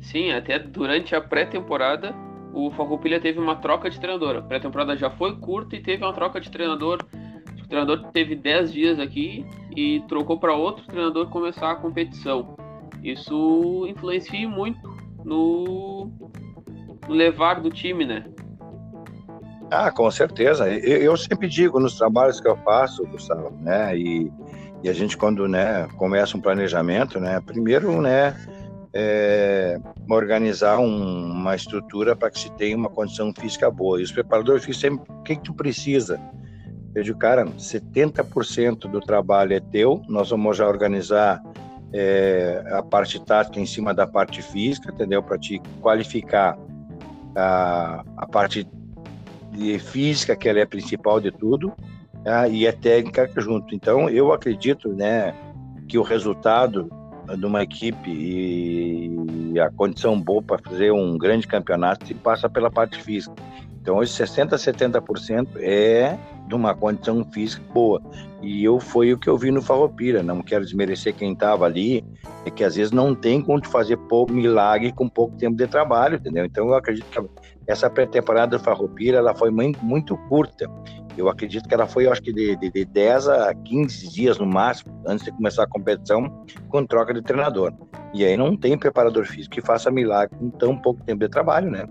Sim, 0.00 0.32
até 0.32 0.58
durante 0.58 1.14
a 1.14 1.20
pré-temporada 1.20 2.14
o 2.54 2.70
Farroupilha 2.70 3.20
teve 3.20 3.38
uma 3.38 3.56
troca 3.56 3.90
de 3.90 4.00
treinador. 4.00 4.36
A 4.36 4.42
pré-temporada 4.42 4.96
já 4.96 5.10
foi 5.10 5.36
curta 5.36 5.76
e 5.76 5.82
teve 5.82 6.02
uma 6.02 6.12
troca 6.12 6.40
de 6.40 6.50
treinador 6.50 6.98
treinador 7.72 8.12
teve 8.12 8.36
10 8.36 8.72
dias 8.72 9.00
aqui 9.00 9.46
e 9.74 10.00
trocou 10.06 10.38
para 10.38 10.54
outro 10.54 10.84
treinador 10.84 11.28
começar 11.30 11.70
a 11.70 11.74
competição. 11.74 12.54
Isso 13.02 13.86
influencia 13.88 14.46
muito 14.46 14.78
no, 15.24 16.12
no 17.08 17.14
levar 17.14 17.60
do 17.62 17.70
time, 17.70 18.04
né? 18.04 18.24
Ah, 19.72 19.90
com 19.90 20.10
certeza. 20.10 20.68
Eu, 20.68 20.98
eu, 20.98 21.16
sempre 21.16 21.48
digo 21.48 21.80
nos 21.80 21.96
trabalhos 21.96 22.38
que 22.38 22.46
eu 22.46 22.56
faço, 22.58 23.06
Gustavo, 23.06 23.56
né? 23.58 23.96
E, 23.96 24.30
e 24.82 24.88
a 24.88 24.92
gente 24.92 25.16
quando 25.16 25.48
né, 25.48 25.88
começa 25.96 26.36
um 26.36 26.42
planejamento, 26.42 27.18
né? 27.18 27.40
Primeiro, 27.40 28.02
né? 28.02 28.36
É, 28.92 29.80
organizar 30.10 30.78
um, 30.78 31.32
uma 31.32 31.56
estrutura 31.56 32.14
para 32.14 32.30
que 32.30 32.38
se 32.38 32.52
tenha 32.52 32.76
uma 32.76 32.90
condição 32.90 33.32
física 33.32 33.70
boa. 33.70 33.98
E 33.98 34.04
os 34.04 34.12
preparadores 34.12 34.62
ficam 34.62 34.78
sempre, 34.78 35.10
o 35.10 35.22
que, 35.22 35.36
que 35.36 35.42
tu 35.42 35.54
precisa? 35.54 36.20
Eu 36.94 37.02
digo, 37.02 37.18
cara, 37.18 37.46
70% 37.46 38.80
do 38.90 39.00
trabalho 39.00 39.54
é 39.54 39.60
teu, 39.60 40.02
nós 40.06 40.28
vamos 40.28 40.58
já 40.58 40.68
organizar 40.68 41.42
é, 41.94 42.62
a 42.72 42.82
parte 42.82 43.18
tática 43.24 43.58
em 43.58 43.64
cima 43.64 43.94
da 43.94 44.06
parte 44.06 44.42
física, 44.42 44.92
entendeu? 44.92 45.22
Para 45.22 45.38
te 45.38 45.58
qualificar 45.80 46.58
a, 47.34 48.04
a 48.18 48.26
parte 48.26 48.68
de 49.52 49.78
física, 49.78 50.34
que 50.34 50.48
ela 50.48 50.58
é 50.58 50.62
a 50.62 50.66
principal 50.66 51.20
de 51.20 51.30
tudo, 51.30 51.72
tá? 52.24 52.48
e 52.48 52.66
a 52.66 52.72
técnica 52.72 53.28
junto. 53.36 53.74
Então, 53.74 54.08
eu 54.08 54.32
acredito, 54.32 54.88
né, 54.88 55.34
que 55.88 55.98
o 55.98 56.02
resultado 56.02 56.90
de 57.36 57.46
uma 57.46 57.62
equipe 57.62 58.10
e 58.10 59.60
a 59.60 59.70
condição 59.70 60.20
boa 60.20 60.42
para 60.42 60.58
fazer 60.58 60.90
um 60.90 61.16
grande 61.16 61.46
campeonato 61.46 62.06
se 62.06 62.14
passa 62.14 62.48
pela 62.48 62.70
parte 62.70 63.00
física. 63.00 63.34
Então, 63.80 63.96
hoje 63.96 64.12
60, 64.12 64.56
70% 64.56 65.48
é 65.56 66.16
de 66.46 66.54
uma 66.54 66.74
condição 66.74 67.24
física 67.24 67.62
boa. 67.72 68.00
E 68.40 68.64
eu 68.64 68.78
foi 68.78 69.12
o 69.12 69.18
que 69.18 69.28
eu 69.28 69.36
vi 69.36 69.50
no 69.50 69.62
Farroupilha, 69.62 70.22
não 70.22 70.42
quero 70.42 70.64
desmerecer 70.64 71.14
quem 71.14 71.32
estava 71.32 71.64
ali, 71.64 72.04
é 72.44 72.50
que 72.50 72.64
às 72.64 72.76
vezes 72.76 72.92
não 72.92 73.14
tem 73.14 73.40
como 73.40 73.64
fazer 73.66 73.96
pouco 73.96 74.32
milagre 74.32 74.92
com 74.92 75.08
pouco 75.08 75.36
tempo 75.36 75.56
de 75.56 75.66
trabalho, 75.66 76.16
entendeu? 76.16 76.44
Então 76.44 76.68
eu 76.68 76.74
acredito 76.74 77.06
que 77.06 77.18
essa 77.66 77.88
pré-temporada 77.88 78.56
do 78.56 78.62
Farroupilha, 78.62 79.18
ela 79.18 79.34
foi 79.34 79.50
muito, 79.50 80.16
curta. 80.28 80.70
Eu 81.16 81.28
acredito 81.28 81.68
que 81.68 81.74
ela 81.74 81.86
foi, 81.86 82.06
acho 82.06 82.22
que 82.22 82.32
de, 82.32 82.56
de, 82.56 82.70
de 82.70 82.84
10 82.84 83.28
a 83.28 83.54
15 83.54 84.08
dias 84.08 84.38
no 84.38 84.46
máximo, 84.46 84.92
antes 85.06 85.24
de 85.24 85.32
começar 85.32 85.64
a 85.64 85.66
competição, 85.66 86.44
com 86.68 86.86
troca 86.86 87.12
de 87.12 87.22
treinador. 87.22 87.72
E 88.14 88.24
aí 88.24 88.36
não 88.36 88.56
tem 88.56 88.76
preparador 88.78 89.26
físico 89.26 89.54
que 89.54 89.60
faça 89.60 89.90
milagre 89.90 90.36
com 90.38 90.50
tão 90.50 90.76
pouco 90.76 91.02
tempo 91.04 91.20
de 91.20 91.28
trabalho, 91.28 91.70
né? 91.70 91.86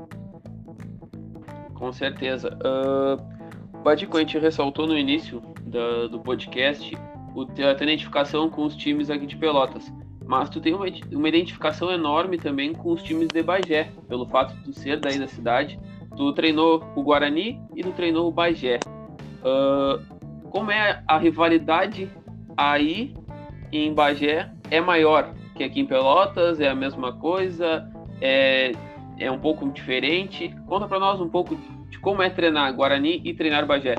Com 1.75 1.91
certeza. 1.91 2.57
Uh 2.63 3.41
Badico, 3.83 4.15
a 4.15 4.19
gente 4.19 4.37
ressaltou 4.37 4.85
no 4.85 4.97
início 4.97 5.41
da, 5.65 6.07
do 6.07 6.19
podcast 6.19 6.95
a 6.95 7.83
identificação 7.83 8.49
com 8.49 8.63
os 8.63 8.75
times 8.75 9.09
aqui 9.09 9.25
de 9.25 9.35
Pelotas. 9.35 9.91
Mas 10.31 10.49
tu 10.49 10.61
tem 10.61 10.73
uma, 10.73 10.85
uma 11.11 11.27
identificação 11.27 11.91
enorme 11.91 12.37
também 12.37 12.71
com 12.71 12.93
os 12.93 13.03
times 13.03 13.27
de 13.27 13.43
Bagé, 13.43 13.91
pelo 14.07 14.25
fato 14.25 14.55
de 14.55 14.63
tu 14.63 14.71
ser 14.71 14.97
daí 14.97 15.19
da 15.19 15.27
cidade. 15.27 15.77
Tu 16.15 16.31
treinou 16.31 16.81
o 16.95 17.03
Guarani 17.03 17.59
e 17.75 17.83
tu 17.83 17.91
treinou 17.91 18.29
o 18.29 18.31
Bagé. 18.31 18.79
Uh, 19.43 20.01
como 20.49 20.71
é 20.71 21.03
a 21.05 21.17
rivalidade 21.17 22.09
aí 22.55 23.13
em 23.73 23.93
Bagé? 23.93 24.49
É 24.69 24.79
maior 24.79 25.33
que 25.53 25.65
aqui 25.65 25.81
em 25.81 25.85
Pelotas? 25.85 26.61
É 26.61 26.69
a 26.69 26.75
mesma 26.75 27.11
coisa? 27.11 27.85
É, 28.21 28.71
é 29.19 29.29
um 29.29 29.37
pouco 29.37 29.69
diferente? 29.69 30.55
Conta 30.65 30.87
para 30.87 30.97
nós 30.97 31.19
um 31.19 31.27
pouco 31.27 31.59
como 32.01 32.21
é 32.21 32.29
treinar 32.29 32.73
Guarani 32.73 33.21
e 33.25 33.33
treinar 33.33 33.65
Bagé? 33.65 33.95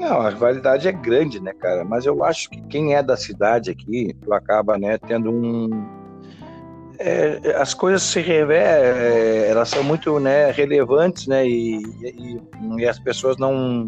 Não, 0.00 0.22
a 0.22 0.30
rivalidade 0.30 0.88
é 0.88 0.92
grande, 0.92 1.42
né, 1.42 1.52
cara? 1.52 1.84
Mas 1.84 2.06
eu 2.06 2.24
acho 2.24 2.48
que 2.48 2.58
quem 2.62 2.94
é 2.94 3.02
da 3.02 3.18
cidade 3.18 3.70
aqui, 3.70 4.16
tu 4.22 4.32
acaba, 4.32 4.78
né, 4.78 4.96
tendo 4.96 5.30
um. 5.30 5.68
É, 6.98 7.54
as 7.56 7.74
coisas 7.74 8.02
se 8.02 8.18
revelam, 8.18 8.96
é, 8.96 9.50
elas 9.50 9.68
são 9.68 9.84
muito 9.84 10.18
né, 10.18 10.50
relevantes, 10.52 11.26
né, 11.26 11.46
e, 11.46 11.82
e, 12.02 12.40
e, 12.78 12.86
as 12.86 12.98
pessoas 12.98 13.36
não, 13.36 13.86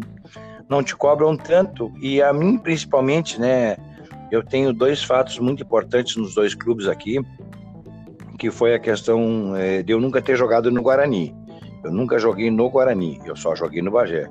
não 0.69 0.83
te 0.83 0.95
cobram 0.95 1.35
tanto. 1.35 1.91
E 1.99 2.21
a 2.21 2.31
mim, 2.31 2.59
principalmente, 2.59 3.41
né, 3.41 3.75
eu 4.31 4.43
tenho 4.43 4.71
dois 4.71 5.03
fatos 5.03 5.39
muito 5.39 5.63
importantes 5.63 6.15
nos 6.15 6.35
dois 6.35 6.53
clubes 6.53 6.87
aqui, 6.87 7.19
que 8.37 8.51
foi 8.51 8.75
a 8.75 8.79
questão 8.79 9.55
é, 9.55 9.81
de 9.81 9.93
eu 9.93 9.99
nunca 9.99 10.21
ter 10.21 10.35
jogado 10.35 10.69
no 10.69 10.83
Guarani. 10.83 11.35
Eu 11.83 11.91
nunca 11.91 12.19
joguei 12.19 12.51
no 12.51 12.69
Guarani, 12.69 13.19
eu 13.25 13.35
só 13.35 13.55
joguei 13.55 13.81
no 13.81 13.89
Bagé. 13.89 14.29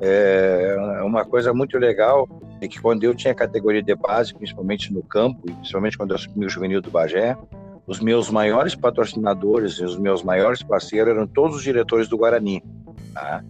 É 0.00 0.76
uma 1.02 1.24
coisa 1.24 1.52
muito 1.52 1.78
legal 1.78 2.28
é 2.60 2.68
que 2.68 2.80
quando 2.80 3.04
eu 3.04 3.14
tinha 3.14 3.34
categoria 3.34 3.82
de 3.82 3.94
base, 3.94 4.34
principalmente 4.34 4.92
no 4.92 5.02
campo, 5.02 5.40
principalmente 5.42 5.98
quando 5.98 6.10
eu 6.10 6.16
assumi 6.16 6.46
o 6.46 6.48
juvenil 6.48 6.80
do 6.80 6.90
Bagé, 6.90 7.36
os 7.86 8.00
meus 8.00 8.30
maiores 8.30 8.74
patrocinadores 8.74 9.74
e 9.74 9.84
os 9.84 9.98
meus 9.98 10.22
maiores 10.22 10.62
parceiros 10.62 11.14
eram 11.14 11.26
todos 11.26 11.56
os 11.56 11.62
diretores 11.62 12.08
do 12.08 12.16
Guarani. 12.16 12.62
Tá? 13.12 13.44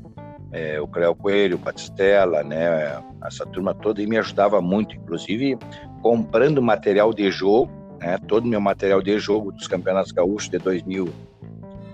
É, 0.51 0.81
o 0.81 0.87
Cléo 0.87 1.15
Coelho, 1.15 1.57
o 1.57 1.59
Batistella, 1.59 2.43
né, 2.43 3.03
essa 3.25 3.45
turma 3.47 3.75
toda, 3.75 4.01
e 4.03 4.07
me 4.07 4.19
ajudava 4.19 4.61
muito, 4.61 4.95
inclusive 4.95 5.59
comprando 6.01 6.63
material 6.63 7.13
de 7.13 7.31
jogo, 7.31 7.71
né, 8.01 8.19
todo 8.29 8.45
o 8.45 8.49
meu 8.49 8.61
material 8.61 9.01
de 9.01 9.19
jogo 9.19 9.51
dos 9.53 9.67
Campeonatos 9.67 10.13
Gaúchos 10.13 10.49
de 10.49 10.59
2000 10.59 11.09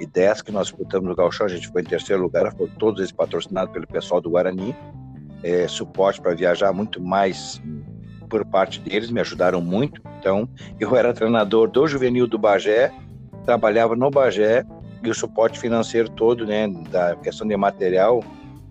2010 0.01 0.43
que 0.43 0.53
nós 0.53 0.69
disputamos 0.69 1.09
no 1.09 1.15
Gauchão, 1.15 1.47
a 1.47 1.49
gente 1.49 1.69
foi 1.69 1.83
em 1.83 1.85
terceiro 1.85 2.23
lugar, 2.23 2.53
foram 2.55 2.73
todos 2.79 3.01
eles 3.01 3.13
patrocinados 3.13 3.73
pelo 3.73 3.87
pessoal 3.87 4.21
do 4.21 4.31
Guarani. 4.31 4.75
É, 5.43 5.67
suporte 5.67 6.21
para 6.21 6.35
viajar 6.35 6.73
muito 6.73 7.01
mais 7.01 7.61
por 8.29 8.45
parte 8.45 8.81
deles, 8.81 9.11
me 9.11 9.21
ajudaram 9.21 9.61
muito. 9.61 10.03
Então, 10.19 10.49
eu 10.79 10.95
era 10.97 11.13
treinador 11.13 11.69
do 11.71 11.87
juvenil 11.87 12.27
do 12.27 12.39
Bagé, 12.39 12.93
trabalhava 13.45 13.97
no 13.97 14.11
Bagé 14.11 14.65
e 15.03 15.09
o 15.09 15.15
suporte 15.15 15.59
financeiro 15.59 16.11
todo, 16.11 16.47
né, 16.47 16.69
da 16.91 17.17
questão 17.17 17.49
de 17.49 17.57
material, 17.57 18.23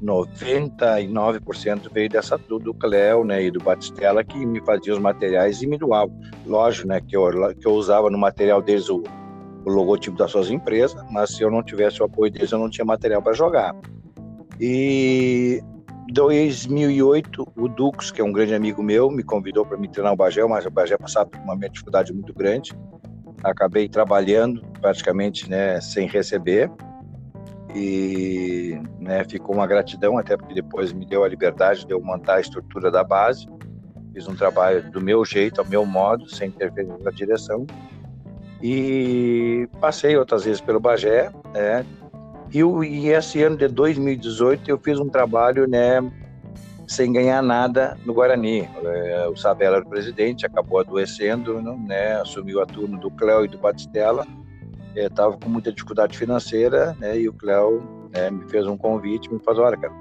99% 0.02 1.92
veio 1.92 2.08
dessa 2.08 2.38
do, 2.38 2.74
Cléo, 2.74 3.26
né, 3.26 3.44
e 3.44 3.52
do 3.52 3.60
Batistella 3.60 4.24
que 4.24 4.46
me 4.46 4.64
fazia 4.64 4.94
os 4.94 5.00
materiais 5.00 5.62
e 5.62 5.68
me 5.68 5.78
doava. 5.78 6.12
Lógico, 6.46 6.88
né, 6.88 7.02
que 7.02 7.18
eu, 7.18 7.30
que 7.56 7.68
eu 7.68 7.74
usava 7.74 8.10
no 8.10 8.18
material 8.18 8.62
deles 8.62 8.90
o, 8.90 9.04
o 9.66 9.70
logotipo 9.70 10.18
das 10.18 10.32
suas 10.32 10.50
empresas, 10.50 11.04
mas 11.12 11.36
se 11.36 11.44
eu 11.44 11.52
não 11.52 11.62
tivesse 11.64 12.02
o 12.02 12.06
apoio 12.06 12.32
deles, 12.32 12.52
eu 12.52 12.60
não 12.60 12.70
tinha 12.70 12.86
material 12.86 13.22
para 13.22 13.34
jogar. 13.34 13.76
E 14.60 15.62
2008, 16.12 17.48
o 17.56 17.68
Dux, 17.68 18.12
que 18.12 18.22
é 18.22 18.24
um 18.24 18.32
grande 18.32 18.54
amigo 18.56 18.82
meu, 18.82 19.12
me 19.12 19.24
convidou 19.24 19.66
para 19.66 19.78
me 19.78 19.88
treinar 19.88 20.14
o 20.14 20.16
Bagé, 20.16 20.44
mas 20.46 20.66
o 20.66 20.72
Bagé 20.72 20.98
passava 20.98 21.30
por 21.30 21.40
uma 21.40 21.56
dificuldade 21.58 22.12
muito 22.12 22.34
grande. 22.34 22.74
Acabei 23.44 23.88
trabalhando 23.88 24.62
praticamente 24.82 25.50
né, 25.50 25.80
sem 25.80 26.08
receber 26.08 26.70
e 27.76 28.82
né, 29.00 29.24
ficou 29.24 29.56
uma 29.56 29.68
gratidão, 29.68 30.18
até 30.18 30.36
porque 30.36 30.54
depois 30.54 30.92
me 30.92 31.06
deu 31.06 31.24
a 31.24 31.28
liberdade 31.28 31.86
de 31.86 31.94
eu 31.94 32.02
montar 32.02 32.36
a 32.36 32.42
estrutura 32.42 32.90
da 32.90 33.04
base. 33.04 33.48
Fiz 34.14 34.28
um 34.28 34.36
trabalho 34.36 34.90
do 34.92 35.00
meu 35.00 35.24
jeito, 35.24 35.62
ao 35.62 35.68
meu 35.68 35.86
modo, 35.86 36.28
sem 36.28 36.50
interferir 36.50 36.92
na 37.02 37.12
direção. 37.12 37.68
E 38.62 39.68
passei 39.80 40.18
outras 40.18 40.44
vezes 40.44 40.60
pelo 40.62 40.80
Bagé, 40.80 41.32
né, 41.54 41.86
e, 42.52 42.60
e 42.60 43.10
esse 43.10 43.42
ano 43.44 43.56
de 43.56 43.68
2018 43.68 44.70
eu 44.70 44.78
fiz 44.78 45.00
um 45.00 45.08
trabalho, 45.08 45.68
né, 45.68 46.02
sem 46.88 47.14
ganhar 47.14 47.42
nada 47.44 47.96
no 48.04 48.14
Guarani. 48.14 48.68
É, 48.84 49.28
o 49.28 49.36
Sabela 49.36 49.78
era 49.78 49.86
o 49.86 49.90
presidente, 49.90 50.46
acabou 50.46 50.80
adoecendo, 50.80 51.62
né, 51.62 52.20
assumiu 52.20 52.62
a 52.62 52.66
turma 52.66 52.98
do 52.98 53.12
Cléo 53.12 53.46
e 53.46 53.48
do 53.48 53.60
Batistella, 53.60 54.26
estava 54.96 55.36
é, 55.36 55.38
com 55.38 55.50
muita 55.50 55.72
dificuldade 55.72 56.18
financeira, 56.18 56.96
né, 57.00 57.18
e 57.18 57.30
o 57.30 57.34
Cléo 57.34 58.10
né, 58.12 58.32
me 58.32 58.50
fez 58.50 58.66
um 58.66 58.76
convite, 58.76 59.32
me 59.32 59.40
falou, 59.40 59.66
olha, 59.66 59.78
cara, 59.78 59.94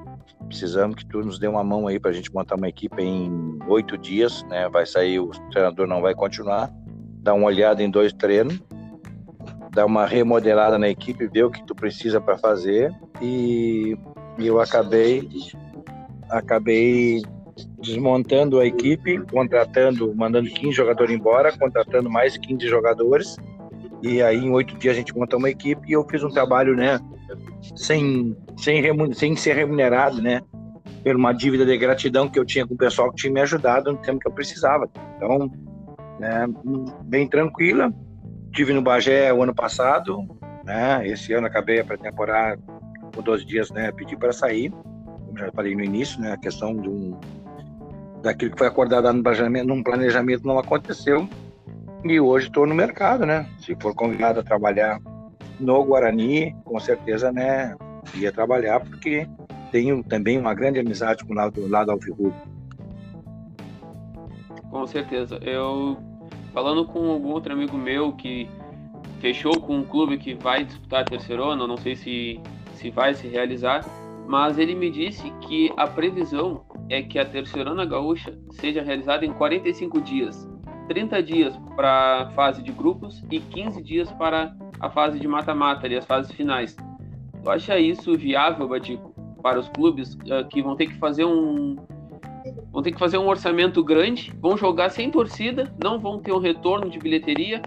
precisamos 0.47 0.97
que 0.97 1.05
tu 1.05 1.19
nos 1.19 1.39
dê 1.39 1.47
uma 1.47 1.63
mão 1.63 1.87
aí 1.87 2.01
para 2.01 2.11
a 2.11 2.15
gente 2.15 2.33
montar 2.33 2.57
uma 2.57 2.69
equipe 2.69 3.03
em 3.03 3.59
oito 3.69 3.99
dias, 3.99 4.43
né, 4.45 4.69
vai 4.71 4.87
sair, 4.87 5.21
o 5.21 5.29
treinador 5.51 5.87
não 5.87 6.01
vai 6.01 6.15
continuar, 6.15 6.73
dá 7.21 7.35
uma 7.35 7.47
olhada 7.47 7.83
em 7.83 7.91
dois 7.91 8.13
treinos, 8.13 8.61
dar 9.73 9.87
uma 9.87 10.07
remodelada 10.07 10.79
na 10.79 10.89
equipe, 10.89 11.27
ver 11.27 11.45
o 11.45 11.51
que 11.51 11.65
tu 11.65 11.75
precisa 11.75 12.21
para 12.21 12.39
fazer 12.39 12.93
e, 13.21 13.97
eu 14.39 14.61
acabei 14.61 15.29
acabei 16.31 17.23
desmontando 17.81 18.61
a 18.61 18.67
equipe, 18.67 19.19
contratando, 19.33 20.15
mandando 20.15 20.49
15 20.49 20.73
jogadores 20.73 21.15
embora, 21.15 21.57
contratando 21.57 22.11
mais 22.11 22.37
15 22.37 22.67
jogadores. 22.69 23.37
E 24.03 24.23
aí, 24.23 24.37
em 24.37 24.51
oito 24.51 24.77
dias, 24.77 24.95
a 24.95 24.99
gente 24.99 25.17
montou 25.17 25.39
uma 25.39 25.51
equipe 25.51 25.89
e 25.89 25.93
eu 25.93 26.05
fiz 26.09 26.23
um 26.23 26.29
trabalho, 26.29 26.77
né, 26.77 27.01
sem, 27.75 28.37
sem, 28.57 28.83
sem 29.15 29.37
ser 29.37 29.55
remunerado, 29.57 30.23
né, 30.23 30.41
por 31.03 31.17
uma 31.17 31.33
dívida 31.33 31.65
de 31.65 31.77
gratidão 31.77 32.29
que 32.29 32.39
eu 32.39 32.45
tinha 32.45 32.67
com 32.67 32.75
o 32.75 32.79
pessoal 32.79 33.11
que 33.11 33.17
tinha 33.17 33.33
me 33.33 33.41
ajudado 33.41 33.93
no 33.93 33.99
tempo 33.99 34.21
que 34.21 34.29
eu 34.29 34.33
precisava. 34.33 34.89
Então, 35.17 35.51
né, 36.19 36.47
bem 37.05 37.29
tranquila, 37.29 37.93
Tive 38.53 38.73
no 38.73 38.83
Bagé 38.83 39.33
o 39.33 39.43
ano 39.43 39.55
passado, 39.55 40.27
né? 40.65 41.07
Esse 41.07 41.33
ano 41.33 41.47
acabei 41.47 41.81
a 41.81 41.85
pré-temporada 41.85 42.61
com 43.15 43.23
12 43.23 43.45
dias, 43.45 43.71
né? 43.71 43.93
Pedi 43.93 44.17
para 44.17 44.33
sair, 44.33 44.73
como 45.27 45.39
já 45.39 45.51
falei 45.53 45.75
no 45.75 45.85
início, 45.85 46.21
né? 46.21 46.33
A 46.33 46.37
questão 46.37 46.75
de 46.75 46.89
um 46.89 47.19
daquilo 48.23 48.51
que 48.51 48.59
foi 48.59 48.67
acordado 48.67 49.13
no 49.13 49.23
planejamento, 49.23 49.67
num 49.67 49.83
planejamento 49.83 50.47
não 50.47 50.59
aconteceu. 50.59 51.29
E 52.05 52.19
hoje 52.19 52.47
estou 52.47 52.67
no 52.67 52.75
mercado, 52.75 53.27
né? 53.27 53.47
Se 53.61 53.77
for 53.81 53.95
convidado 53.95 54.41
a 54.41 54.43
trabalhar 54.43 55.01
no 55.61 55.85
Guarani, 55.85 56.57
com 56.65 56.81
certeza, 56.81 57.31
né? 57.31 57.77
Ia 58.15 58.33
trabalhar 58.33 58.81
porque 58.81 59.29
tenho 59.71 60.03
também 60.03 60.39
uma 60.39 60.55
grande 60.55 60.81
amizade 60.81 61.25
com 61.25 61.33
o 61.33 61.37
lado, 61.37 61.69
lado 61.69 61.91
Alvirrubro. 61.91 62.35
Com 64.71 64.87
certeza. 64.87 65.39
Eu 65.43 66.08
falando 66.53 66.85
com 66.85 67.11
algum 67.11 67.31
outro 67.31 67.53
amigo 67.53 67.77
meu 67.77 68.13
que 68.13 68.49
fechou 69.21 69.61
com 69.61 69.79
um 69.79 69.85
clube 69.85 70.19
que 70.19 70.35
vai 70.35 70.65
disputar 70.65 71.03
a 71.03 71.05
terceirona, 71.05 71.67
não 71.67 71.77
sei 71.77 71.97
se, 71.97 72.41
se 72.75 72.91
vai 72.91 73.15
se 73.15 73.27
realizar, 73.27 73.85
mas 74.27 74.59
ele 74.59 74.75
me 74.75 74.91
disse 74.91 75.31
que 75.41 75.73
a 75.77 75.87
previsão 75.87 76.65
é 76.89 77.03
que 77.03 77.19
a 77.19 77.25
terceirona 77.25 77.85
gaúcha 77.85 78.39
seja 78.51 78.83
realizada 78.83 79.25
em 79.25 79.33
45 79.33 80.01
dias. 80.01 80.49
30 80.89 81.23
dias 81.23 81.57
para 81.77 82.23
a 82.23 82.31
fase 82.31 82.63
de 82.63 82.73
grupos 82.73 83.23
e 83.31 83.41
15 83.41 83.83
dias 83.83 84.11
para 84.13 84.55
a 84.81 84.89
fase 84.89 85.19
de 85.19 85.29
mata-mata 85.29 85.87
e 85.87 85.97
as 85.97 86.05
fases 86.05 86.33
finais. 86.33 86.77
Tu 87.43 87.51
acha 87.51 87.79
isso 87.79 88.17
viável, 88.17 88.69
Batico, 88.69 89.15
para 89.43 89.59
os 89.59 89.69
clubes 89.69 90.15
uh, 90.15 90.47
que 90.49 90.63
vão 90.63 90.77
ter 90.77 90.87
que 90.87 90.95
fazer 90.95 91.25
um, 91.25 91.77
vão 92.73 92.83
ter 92.83 92.93
que 92.93 92.99
fazer 92.99 93.19
um 93.19 93.27
orçamento 93.27 93.83
grande, 93.83 94.33
vão 94.41 94.57
jogar 94.57 94.91
sem 94.91 95.11
torcida, 95.11 95.73
não 95.83 95.99
vão 95.99 96.19
ter 96.19 96.33
um 96.33 96.39
retorno 96.39 96.91
de 96.91 96.99
bilheteria. 96.99 97.63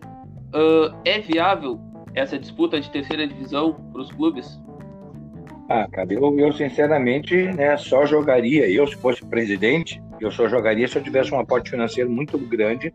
Uh, 0.54 0.96
é 1.06 1.20
viável 1.20 1.80
essa 2.14 2.38
disputa 2.38 2.80
de 2.80 2.90
terceira 2.92 3.28
divisão 3.28 3.74
para 3.92 4.02
os 4.02 4.12
clubes? 4.12 4.60
Ah, 5.70 5.88
cara, 5.90 6.14
eu, 6.14 6.38
eu 6.38 6.52
sinceramente 6.52 7.36
né, 7.54 7.78
só 7.78 8.06
jogaria, 8.06 8.70
eu 8.70 8.86
se 8.86 8.96
fosse 8.96 9.26
presidente, 9.26 10.02
eu 10.20 10.30
só 10.30 10.48
jogaria 10.48 10.88
se 10.88 10.98
eu 10.98 11.04
tivesse 11.04 11.34
um 11.34 11.40
aporte 11.40 11.70
financeiro 11.70 12.10
muito 12.10 12.38
grande 12.38 12.94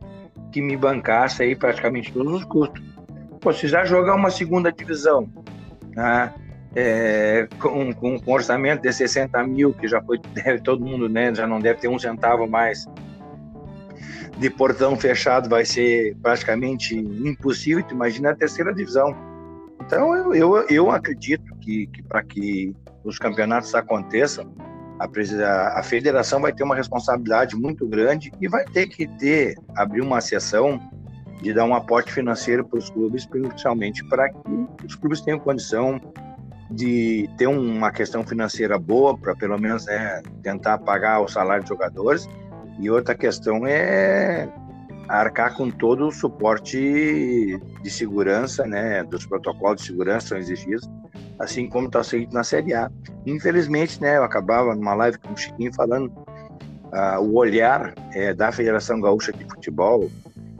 que 0.52 0.60
me 0.60 0.76
bancasse 0.76 1.42
aí 1.42 1.56
praticamente 1.56 2.12
todos 2.12 2.32
os 2.32 2.44
custos. 2.44 2.82
Pô, 3.40 3.52
se 3.52 3.66
já 3.66 3.84
jogar 3.84 4.14
uma 4.14 4.30
segunda 4.30 4.70
divisão, 4.70 5.26
né, 5.94 6.34
é, 6.74 7.48
com, 7.58 7.92
com, 7.94 8.18
com, 8.18 8.32
orçamento 8.32 8.82
de 8.82 8.92
60 8.92 9.42
mil, 9.46 9.72
que 9.72 9.88
já 9.88 10.02
foi, 10.02 10.18
deve, 10.34 10.60
todo 10.60 10.84
mundo 10.84 11.08
né, 11.08 11.34
já 11.34 11.46
não 11.46 11.60
deve 11.60 11.80
ter 11.80 11.88
um 11.88 11.98
centavo 11.98 12.46
mais 12.46 12.86
de 14.38 14.50
portão 14.50 14.96
fechado, 14.96 15.48
vai 15.48 15.64
ser 15.64 16.14
praticamente 16.22 16.94
impossível. 16.96 17.82
Tu 17.82 17.94
imagina 17.94 18.30
a 18.30 18.34
terceira 18.34 18.74
divisão. 18.74 19.16
Então, 19.80 20.14
eu, 20.14 20.34
eu, 20.34 20.66
eu 20.68 20.90
acredito 20.90 21.54
que, 21.60 21.86
que 21.86 22.02
para 22.02 22.22
que 22.22 22.74
os 23.04 23.18
campeonatos 23.18 23.74
aconteçam, 23.74 24.52
a, 24.98 25.78
a 25.78 25.82
federação 25.82 26.40
vai 26.40 26.52
ter 26.52 26.64
uma 26.64 26.74
responsabilidade 26.74 27.54
muito 27.54 27.86
grande 27.86 28.32
e 28.40 28.48
vai 28.48 28.64
ter 28.64 28.88
que 28.88 29.06
ter, 29.06 29.54
abrir 29.76 30.00
uma 30.00 30.20
sessão 30.20 30.80
de 31.42 31.52
dar 31.52 31.64
um 31.64 31.74
aporte 31.74 32.12
financeiro 32.12 32.64
para 32.64 32.78
os 32.78 32.90
clubes, 32.90 33.26
principalmente 33.26 34.04
para 34.08 34.30
que 34.30 34.86
os 34.86 34.94
clubes 34.94 35.20
tenham 35.20 35.38
condição 35.38 36.00
de 36.70 37.28
ter 37.36 37.46
uma 37.46 37.90
questão 37.90 38.24
financeira 38.24 38.78
boa 38.78 39.16
para 39.16 39.34
pelo 39.36 39.58
menos 39.58 39.86
né, 39.86 40.22
tentar 40.42 40.78
pagar 40.78 41.20
o 41.20 41.28
salário 41.28 41.62
dos 41.62 41.68
jogadores 41.68 42.28
e 42.78 42.90
outra 42.90 43.14
questão 43.14 43.66
é 43.66 44.48
arcar 45.08 45.56
com 45.56 45.70
todo 45.70 46.08
o 46.08 46.12
suporte 46.12 47.60
de 47.82 47.90
segurança, 47.90 48.66
né, 48.66 49.04
dos 49.04 49.24
protocolos 49.24 49.80
de 49.80 49.86
segurança 49.86 50.28
são 50.28 50.38
exigidos, 50.38 50.88
assim 51.38 51.68
como 51.68 51.86
está 51.86 52.02
sendo 52.02 52.32
na 52.32 52.42
Série 52.42 52.74
A. 52.74 52.90
Infelizmente, 53.24 54.00
né, 54.00 54.16
eu 54.16 54.24
acabava 54.24 54.74
numa 54.74 54.94
live 54.94 55.18
com 55.18 55.32
o 55.32 55.36
Chiquinho 55.36 55.72
falando 55.72 56.08
uh, 56.08 57.20
o 57.20 57.36
olhar 57.36 57.94
é, 58.12 58.34
da 58.34 58.50
Federação 58.50 59.00
Gaúcha 59.00 59.32
de 59.32 59.44
Futebol, 59.44 60.10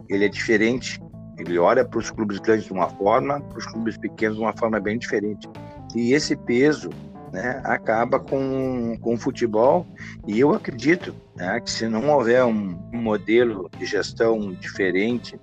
ele 0.09 0.25
é 0.25 0.29
diferente. 0.29 1.01
Ele 1.39 1.59
olha 1.59 1.85
para 1.85 1.99
os 1.99 2.11
clubes 2.11 2.39
grandes 2.39 2.65
de 2.65 2.73
uma 2.73 2.89
forma, 2.89 3.41
para 3.41 3.59
os 3.59 3.67
clubes 3.67 3.99
pequenos 3.99 4.39
de 4.39 4.43
uma 4.43 4.57
forma 4.57 4.81
bem 4.81 4.99
diferente. 4.99 5.47
E 5.97 6.13
esse 6.13 6.37
peso 6.37 6.91
né, 7.33 7.61
acaba 7.65 8.21
com, 8.21 8.97
com 9.01 9.15
o 9.15 9.19
futebol. 9.19 9.87
E 10.27 10.39
eu 10.39 10.53
acredito 10.53 11.15
né, 11.35 11.59
que 11.61 11.71
se 11.71 11.89
não 11.89 12.09
houver 12.11 12.45
um, 12.45 12.79
um 12.93 13.01
modelo 13.01 13.71
de 13.79 13.87
gestão 13.87 14.53
diferente, 14.53 15.41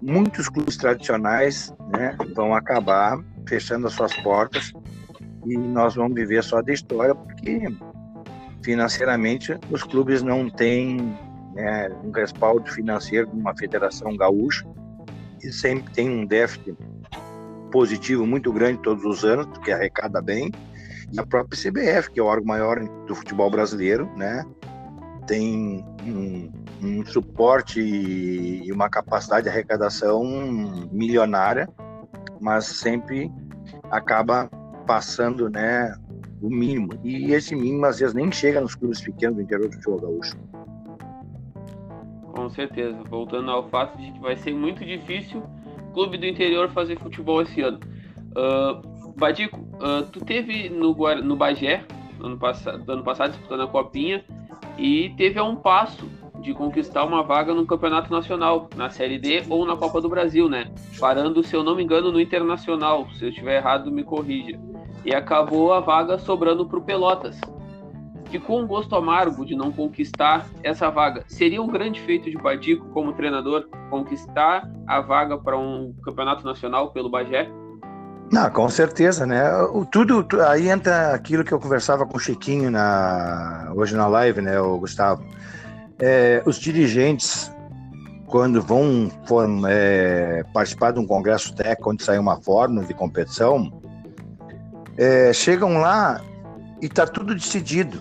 muitos 0.00 0.48
clubes 0.48 0.76
tradicionais 0.76 1.74
né, 1.92 2.16
vão 2.34 2.54
acabar 2.54 3.18
fechando 3.48 3.88
as 3.88 3.94
suas 3.94 4.14
portas 4.16 4.72
e 5.44 5.56
nós 5.56 5.96
vamos 5.96 6.14
viver 6.14 6.44
só 6.44 6.62
da 6.62 6.72
história, 6.72 7.14
porque 7.14 7.62
financeiramente 8.62 9.58
os 9.70 9.82
clubes 9.82 10.22
não 10.22 10.48
têm 10.48 11.16
né, 11.54 11.88
um 12.04 12.12
respaldo 12.12 12.70
financeiro 12.70 13.26
de 13.28 13.36
uma 13.36 13.56
federação 13.56 14.16
gaúcha 14.16 14.64
e 15.42 15.52
sempre 15.52 15.92
tem 15.94 16.08
um 16.10 16.26
déficit 16.26 16.76
positivo 17.70 18.26
muito 18.26 18.52
grande 18.52 18.80
todos 18.82 19.04
os 19.04 19.24
anos, 19.24 19.46
que 19.58 19.70
arrecada 19.70 20.20
bem, 20.20 20.50
e 21.12 21.18
a 21.18 21.26
própria 21.26 21.58
CBF, 21.58 22.10
que 22.10 22.20
é 22.20 22.22
o 22.22 22.26
órgão 22.26 22.46
maior 22.46 22.78
do 23.06 23.14
futebol 23.14 23.50
brasileiro, 23.50 24.08
né, 24.16 24.44
tem 25.26 25.84
um, 26.04 26.50
um 26.82 27.04
suporte 27.06 27.80
e 27.80 28.70
uma 28.72 28.88
capacidade 28.88 29.44
de 29.44 29.48
arrecadação 29.50 30.24
milionária, 30.90 31.68
mas 32.40 32.66
sempre 32.66 33.30
acaba 33.90 34.48
passando, 34.86 35.50
né, 35.50 35.94
o 36.40 36.48
mínimo. 36.48 36.90
E 37.04 37.32
esse 37.32 37.54
mínimo 37.54 37.84
às 37.86 37.98
vezes 37.98 38.14
nem 38.14 38.30
chega 38.32 38.60
nos 38.60 38.74
clubes 38.74 39.00
pequenos 39.00 39.36
do 39.36 39.42
interior 39.42 39.68
do 39.68 39.74
futebol 39.74 40.00
gaúcho. 40.00 40.36
Com 42.34 42.48
certeza. 42.50 43.02
Voltando 43.10 43.50
ao 43.50 43.68
fato 43.68 43.98
de 43.98 44.12
que 44.12 44.20
vai 44.20 44.36
ser 44.36 44.54
muito 44.54 44.84
difícil 44.84 45.42
clube 45.92 46.16
do 46.18 46.26
interior 46.26 46.68
fazer 46.70 46.98
futebol 46.98 47.42
esse 47.42 47.60
ano. 47.60 47.80
Uh, 48.30 49.12
Badico, 49.16 49.58
uh, 49.58 50.04
tu 50.12 50.24
teve 50.24 50.68
no, 50.68 50.94
no 51.22 51.36
Bagé, 51.36 51.84
ano 52.22 52.38
passado, 52.38 52.92
ano 52.92 53.02
passado, 53.02 53.32
disputando 53.32 53.62
a 53.62 53.66
Copinha, 53.66 54.24
e 54.76 55.10
teve 55.16 55.38
a 55.38 55.44
um 55.44 55.56
passo 55.56 56.08
de 56.40 56.54
conquistar 56.54 57.04
uma 57.04 57.22
vaga 57.22 57.52
no 57.52 57.66
Campeonato 57.66 58.12
Nacional, 58.12 58.68
na 58.76 58.90
Série 58.90 59.18
D 59.18 59.42
ou 59.48 59.66
na 59.66 59.76
Copa 59.76 60.00
do 60.00 60.08
Brasil, 60.08 60.48
né? 60.48 60.70
Parando, 60.98 61.42
se 61.42 61.54
eu 61.54 61.64
não 61.64 61.74
me 61.74 61.82
engano, 61.82 62.12
no 62.12 62.20
Internacional. 62.20 63.08
Se 63.18 63.24
eu 63.24 63.28
estiver 63.28 63.56
errado, 63.56 63.90
me 63.90 64.04
corrija. 64.04 64.58
E 65.04 65.12
acabou 65.12 65.72
a 65.72 65.80
vaga 65.80 66.16
sobrando 66.18 66.64
para 66.66 66.78
o 66.78 66.82
Pelotas. 66.82 67.40
Ficou 68.28 68.60
um 68.60 68.66
gosto 68.66 68.94
amargo 68.94 69.44
de 69.44 69.56
não 69.56 69.72
conquistar 69.72 70.46
essa 70.62 70.90
vaga. 70.90 71.24
Seria 71.26 71.62
um 71.62 71.66
grande 71.66 72.00
feito 72.00 72.30
de 72.30 72.36
Badico 72.36 72.86
como 72.90 73.12
treinador 73.12 73.68
conquistar 73.90 74.70
a 74.86 75.00
vaga 75.00 75.38
para 75.38 75.58
um 75.58 75.94
campeonato 76.04 76.44
nacional 76.44 76.92
pelo 76.92 77.10
Bagé? 77.10 77.50
Não, 78.30 78.50
com 78.50 78.68
certeza, 78.68 79.24
né? 79.24 79.50
O, 79.72 79.86
tudo 79.86 80.26
aí 80.42 80.68
entra 80.68 81.14
aquilo 81.14 81.42
que 81.42 81.52
eu 81.52 81.58
conversava 81.58 82.04
com 82.04 82.16
o 82.16 82.20
Chiquinho 82.20 82.70
na, 82.70 83.72
hoje 83.74 83.96
na 83.96 84.06
live, 84.06 84.42
né, 84.42 84.60
o 84.60 84.78
Gustavo. 84.78 85.24
É, 85.98 86.42
os 86.44 86.58
dirigentes, 86.58 87.50
quando 88.26 88.60
vão 88.60 89.10
for, 89.26 89.48
é, 89.68 90.44
participar 90.52 90.92
de 90.92 91.00
um 91.00 91.06
congresso 91.06 91.54
técnico 91.54 91.90
onde 91.90 92.04
sai 92.04 92.18
uma 92.18 92.40
fórmula 92.40 92.84
de 92.84 92.92
competição, 92.92 93.72
é, 94.98 95.32
chegam 95.32 95.78
lá 95.78 96.20
e 96.82 96.86
está 96.86 97.06
tudo 97.06 97.34
decidido, 97.34 97.98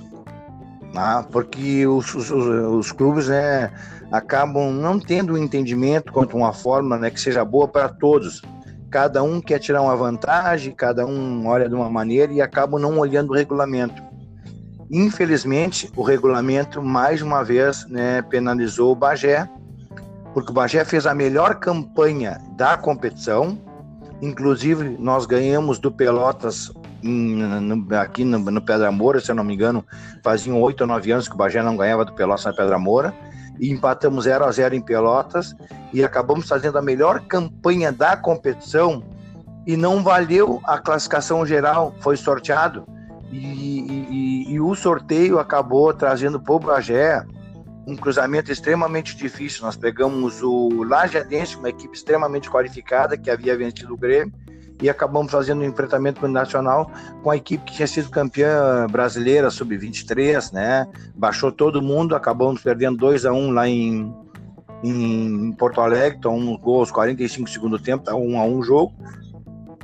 né? 0.98 1.26
porque 1.32 1.86
os, 1.88 2.14
os, 2.14 2.30
os, 2.32 2.92
clubes 2.92 3.28
né, 3.28 3.72
acabam 4.12 4.72
não 4.72 5.00
tendo 5.00 5.34
um 5.34 5.38
entendimento 5.38 6.12
quanto 6.12 6.36
a 6.36 6.40
uma 6.40 6.54
fórmula 6.54 6.98
né, 6.98 7.10
que 7.10 7.20
seja 7.20 7.46
boa 7.46 7.68
para 7.68 7.90
todos 7.90 8.42
cada 8.90 9.22
um 9.22 9.42
quer 9.42 9.60
tirar 9.60 9.82
uma 9.82 9.96
vantagem, 9.96 10.74
cada 10.74 11.06
um 11.06 11.46
olha 11.46 11.68
de 11.68 11.76
uma 11.76 11.90
maneira 11.90 12.32
e 12.32 12.42
acabam 12.42 12.80
não 12.80 12.98
olhando 12.98 13.32
o 13.32 13.36
regulamento. 13.36 14.02
Infelizmente, 14.90 15.92
o 15.96 16.02
regulamento 16.02 16.82
mais 16.82 17.22
uma 17.22 17.44
vez 17.44 17.86
né, 17.88 18.22
penalizou 18.22 18.94
o 18.94 18.96
Bagé, 18.96 19.48
porque 20.34 20.52
o 20.52 20.54
Bagé 20.54 20.86
fez 20.86 21.06
a 21.06 21.14
melhor 21.14 21.56
campanha 21.56 22.40
da 22.56 22.78
competição. 22.78 23.58
Inclusive, 24.22 24.96
nós 24.98 25.26
ganhamos 25.26 25.78
do 25.80 25.92
Pelotas 25.92 26.72
em, 27.04 27.36
no, 27.36 27.96
aqui 27.96 28.24
no, 28.24 28.40
no 28.40 28.62
Pedra 28.62 28.92
Moura, 28.92 29.20
se 29.20 29.32
eu 29.32 29.36
não 29.36 29.44
me 29.44 29.54
engano, 29.54 29.86
faziam 30.24 30.62
oito 30.62 30.82
ou 30.82 30.88
nove 30.88 31.12
anos 31.12 31.28
que 31.28 31.36
o 31.36 31.38
Bagé 31.38 31.62
não 31.62 31.78
ganhava 31.78 32.06
do 32.06 32.14
Pelotas 32.14 32.46
na 32.46 32.54
Pedra 32.54 32.78
Moura 32.78 33.14
e 33.60 33.72
empatamos 33.72 34.26
0 34.26 34.46
a 34.46 34.52
0 34.52 34.76
em 34.76 34.82
Pelotas 34.82 35.56
e 35.94 36.04
acabamos 36.04 36.48
fazendo 36.48 36.78
a 36.78 36.82
melhor 36.82 37.22
campanha 37.22 37.92
da 37.92 38.16
competição 38.16 39.04
e 39.66 39.76
não 39.76 40.02
valeu 40.02 40.62
a 40.64 40.78
classificação 40.78 41.46
geral, 41.46 41.94
foi 42.00 42.16
sorteado 42.16 42.86
e, 43.32 43.38
e, 43.38 44.54
e 44.54 44.60
o 44.60 44.74
sorteio 44.76 45.40
acabou 45.40 45.94
trazendo 45.94 46.40
para 46.40 46.54
o 46.54 46.60
Bagé 46.60 47.26
um 47.86 47.96
cruzamento 47.96 48.52
extremamente 48.52 49.16
difícil. 49.16 49.64
Nós 49.64 49.78
pegamos 49.78 50.42
o 50.44 50.84
Lajadense, 50.84 51.56
uma 51.56 51.70
equipe 51.70 51.96
extremamente 51.96 52.50
qualificada 52.50 53.18
que 53.18 53.30
havia 53.30 53.58
vencido 53.58 53.94
o 53.94 53.98
Grêmio 53.98 54.34
e 54.82 54.90
acabamos 54.90 55.32
fazendo 55.32 55.62
um 55.62 55.66
enfrentamento 55.66 56.28
nacional 56.28 56.92
com 57.24 57.32
a 57.32 57.38
equipe 57.38 57.64
que 57.66 57.74
tinha 57.74 57.88
sido 57.88 58.10
campeã 58.10 58.86
brasileira 58.90 59.50
sub-23, 59.50 60.54
né? 60.54 60.88
Baixou 61.16 61.52
todo 61.52 61.82
mundo, 61.82 62.16
acabamos 62.16 62.62
perdendo 62.62 62.98
2 62.98 63.26
a 63.26 63.34
1 63.34 63.36
um 63.36 63.52
lá 63.52 63.68
em, 63.68 64.14
em 64.84 65.52
Porto 65.54 65.82
Alegre, 65.82 66.18
então 66.20 66.36
um 66.36 66.58
gol 66.58 66.80
aos 66.80 66.92
45 66.92 67.50
segundo 67.50 67.80
tempo, 67.80 68.04
tá 68.04 68.16
1 68.16 68.30
um 68.30 68.40
a 68.40 68.44
1 68.44 68.58
um 68.58 68.64
jogo. 68.64 68.94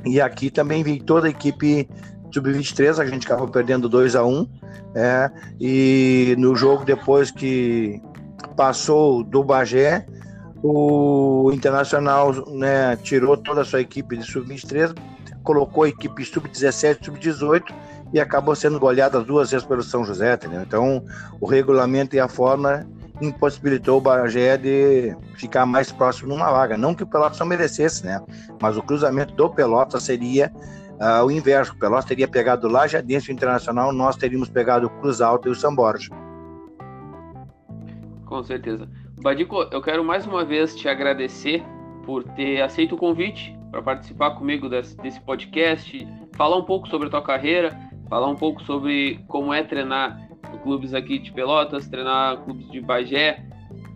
E 0.04 0.20
aqui 0.20 0.50
também 0.50 0.82
vi 0.82 1.00
toda 1.00 1.26
a 1.26 1.30
equipe 1.30 1.88
sub-23, 2.32 2.98
a 2.98 3.06
gente 3.06 3.26
acabou 3.26 3.48
perdendo 3.48 3.88
2 3.88 4.14
a 4.14 4.24
1 4.24 4.28
um, 4.28 4.48
é, 4.94 5.30
e 5.60 6.36
no 6.38 6.54
jogo 6.54 6.84
depois 6.84 7.30
que 7.30 8.00
passou 8.56 9.24
do 9.24 9.42
Bagé, 9.42 10.06
o 10.66 11.52
Internacional 11.52 12.32
né, 12.48 12.96
tirou 12.96 13.36
toda 13.36 13.60
a 13.60 13.64
sua 13.66 13.82
equipe 13.82 14.16
de 14.16 14.24
sub-23, 14.24 14.96
colocou 15.42 15.84
a 15.84 15.90
equipe 15.90 16.24
sub-17, 16.24 17.04
sub-18 17.04 17.64
e 18.14 18.18
acabou 18.18 18.56
sendo 18.56 18.80
goleada 18.80 19.20
duas 19.20 19.50
vezes 19.50 19.66
pelo 19.66 19.82
São 19.82 20.06
José, 20.06 20.32
entendeu? 20.32 20.62
Então, 20.62 21.04
o 21.38 21.46
regulamento 21.46 22.16
e 22.16 22.20
a 22.20 22.28
forma 22.28 22.86
impossibilitou 23.20 23.98
o 23.98 24.00
Bagé 24.00 24.56
de 24.56 25.14
ficar 25.36 25.66
mais 25.66 25.92
próximo 25.92 26.30
numa 26.30 26.50
vaga. 26.50 26.78
Não 26.78 26.94
que 26.94 27.02
o 27.02 27.06
Pelotas 27.06 27.38
não 27.38 27.46
merecesse, 27.46 28.06
né? 28.06 28.18
Mas 28.58 28.78
o 28.78 28.82
cruzamento 28.82 29.34
do 29.34 29.50
Pelotas 29.50 30.02
seria 30.04 30.50
uh, 30.98 31.26
o 31.26 31.30
inverso. 31.30 31.74
O 31.74 31.78
Pelotas 31.78 32.06
teria 32.06 32.26
pegado 32.26 32.68
lá 32.68 32.86
já 32.86 33.02
dentro 33.02 33.26
do 33.26 33.32
Internacional, 33.32 33.92
nós 33.92 34.16
teríamos 34.16 34.48
pegado 34.48 34.86
o 34.86 34.90
Cruz 34.90 35.20
Alto 35.20 35.46
e 35.46 35.50
o 35.50 35.54
São 35.54 35.74
Borja. 35.74 36.08
Com 38.24 38.42
certeza. 38.42 38.88
Badico, 39.24 39.66
eu 39.70 39.80
quero 39.80 40.04
mais 40.04 40.26
uma 40.26 40.44
vez 40.44 40.76
te 40.76 40.86
agradecer 40.86 41.64
por 42.04 42.22
ter 42.22 42.60
aceito 42.60 42.94
o 42.94 42.98
convite 42.98 43.56
para 43.70 43.80
participar 43.80 44.32
comigo 44.32 44.68
desse, 44.68 44.94
desse, 44.98 45.18
podcast, 45.18 46.06
falar 46.36 46.58
um 46.58 46.62
pouco 46.62 46.86
sobre 46.88 47.08
a 47.08 47.10
tua 47.10 47.22
carreira, 47.22 47.74
falar 48.10 48.28
um 48.28 48.36
pouco 48.36 48.62
sobre 48.64 49.24
como 49.26 49.50
é 49.54 49.62
treinar 49.62 50.28
clubes 50.62 50.92
aqui 50.92 51.18
de 51.18 51.32
Pelotas, 51.32 51.88
treinar 51.88 52.36
clubes 52.44 52.70
de 52.70 52.82
Bagé. 52.82 53.42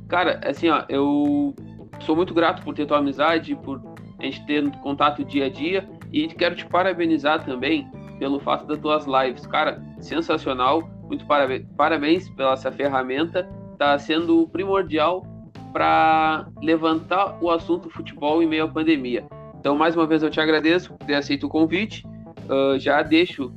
Cara, 0.08 0.40
assim, 0.46 0.70
ó, 0.70 0.84
eu 0.88 1.54
sou 2.00 2.16
muito 2.16 2.32
grato 2.32 2.62
por 2.62 2.74
ter 2.74 2.86
tua 2.86 2.96
amizade, 2.96 3.54
por 3.54 3.82
a 4.18 4.22
gente 4.22 4.46
ter 4.46 4.70
contato 4.78 5.22
dia 5.22 5.44
a 5.44 5.50
dia 5.50 5.86
e 6.10 6.26
quero 6.28 6.56
te 6.56 6.64
parabenizar 6.64 7.44
também 7.44 7.86
pelo 8.18 8.40
fato 8.40 8.64
das 8.66 8.78
tuas 8.78 9.04
lives. 9.04 9.46
Cara, 9.46 9.78
sensacional, 10.00 10.88
muito 11.02 11.26
parabéns, 11.26 11.66
parabéns 11.76 12.30
pela 12.30 12.54
essa 12.54 12.72
ferramenta 12.72 13.46
está 13.78 13.96
sendo 13.96 14.48
primordial 14.48 15.24
para 15.72 16.48
levantar 16.60 17.38
o 17.40 17.48
assunto 17.48 17.88
futebol 17.88 18.42
em 18.42 18.46
meio 18.46 18.64
à 18.64 18.68
pandemia. 18.68 19.24
Então, 19.60 19.76
mais 19.76 19.94
uma 19.94 20.04
vez, 20.04 20.22
eu 20.22 20.30
te 20.30 20.40
agradeço 20.40 20.92
por 20.94 21.06
ter 21.06 21.14
aceito 21.14 21.46
o 21.46 21.48
convite. 21.48 22.04
Uh, 22.48 22.78
já 22.78 23.02
deixo 23.02 23.52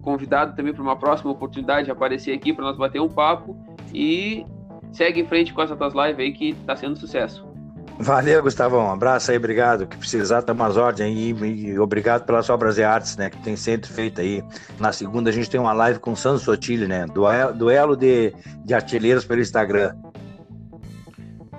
convidado 0.00 0.54
também 0.54 0.72
para 0.72 0.82
uma 0.82 0.96
próxima 0.96 1.32
oportunidade 1.32 1.86
de 1.86 1.90
aparecer 1.90 2.32
aqui 2.32 2.52
para 2.52 2.64
nós 2.64 2.76
bater 2.76 3.00
um 3.00 3.08
papo 3.08 3.56
e 3.92 4.46
segue 4.92 5.20
em 5.20 5.26
frente 5.26 5.52
com 5.52 5.62
essas 5.62 5.76
tuas 5.76 5.92
lives 5.94 6.18
aí 6.18 6.32
que 6.32 6.50
está 6.50 6.76
sendo 6.76 6.96
sucesso. 6.96 7.53
Valeu, 7.98 8.42
Gustavo. 8.42 8.76
Um 8.76 8.90
abraço 8.90 9.30
aí, 9.30 9.36
obrigado. 9.36 9.86
Que 9.86 9.96
precisar, 9.96 10.40
estamos 10.40 10.66
às 10.66 10.76
ordens 10.76 11.06
aí. 11.06 11.30
E 11.30 11.78
obrigado 11.78 12.24
pelas 12.24 12.50
obras 12.50 12.74
de 12.74 12.82
artes, 12.82 13.16
né? 13.16 13.30
Que 13.30 13.38
tem 13.38 13.56
sempre 13.56 13.88
feito 13.88 14.20
aí. 14.20 14.42
Na 14.78 14.92
segunda 14.92 15.30
a 15.30 15.32
gente 15.32 15.48
tem 15.48 15.60
uma 15.60 15.72
live 15.72 15.98
com 16.00 16.12
o 16.12 16.16
Sandro 16.16 16.40
Sotile, 16.40 16.86
né? 16.88 17.06
Duelo, 17.06 17.54
duelo 17.54 17.96
de, 17.96 18.34
de 18.64 18.74
artilheiros 18.74 19.24
pelo 19.24 19.40
Instagram. 19.40 19.94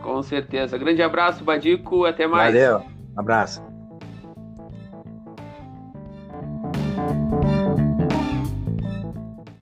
Com 0.02 0.22
certeza. 0.22 0.78
Grande 0.78 1.02
abraço, 1.02 1.44
Badico. 1.44 2.06
Até 2.06 2.28
mais. 2.28 2.54
Valeu. 2.54 2.84
Abraço. 3.18 3.75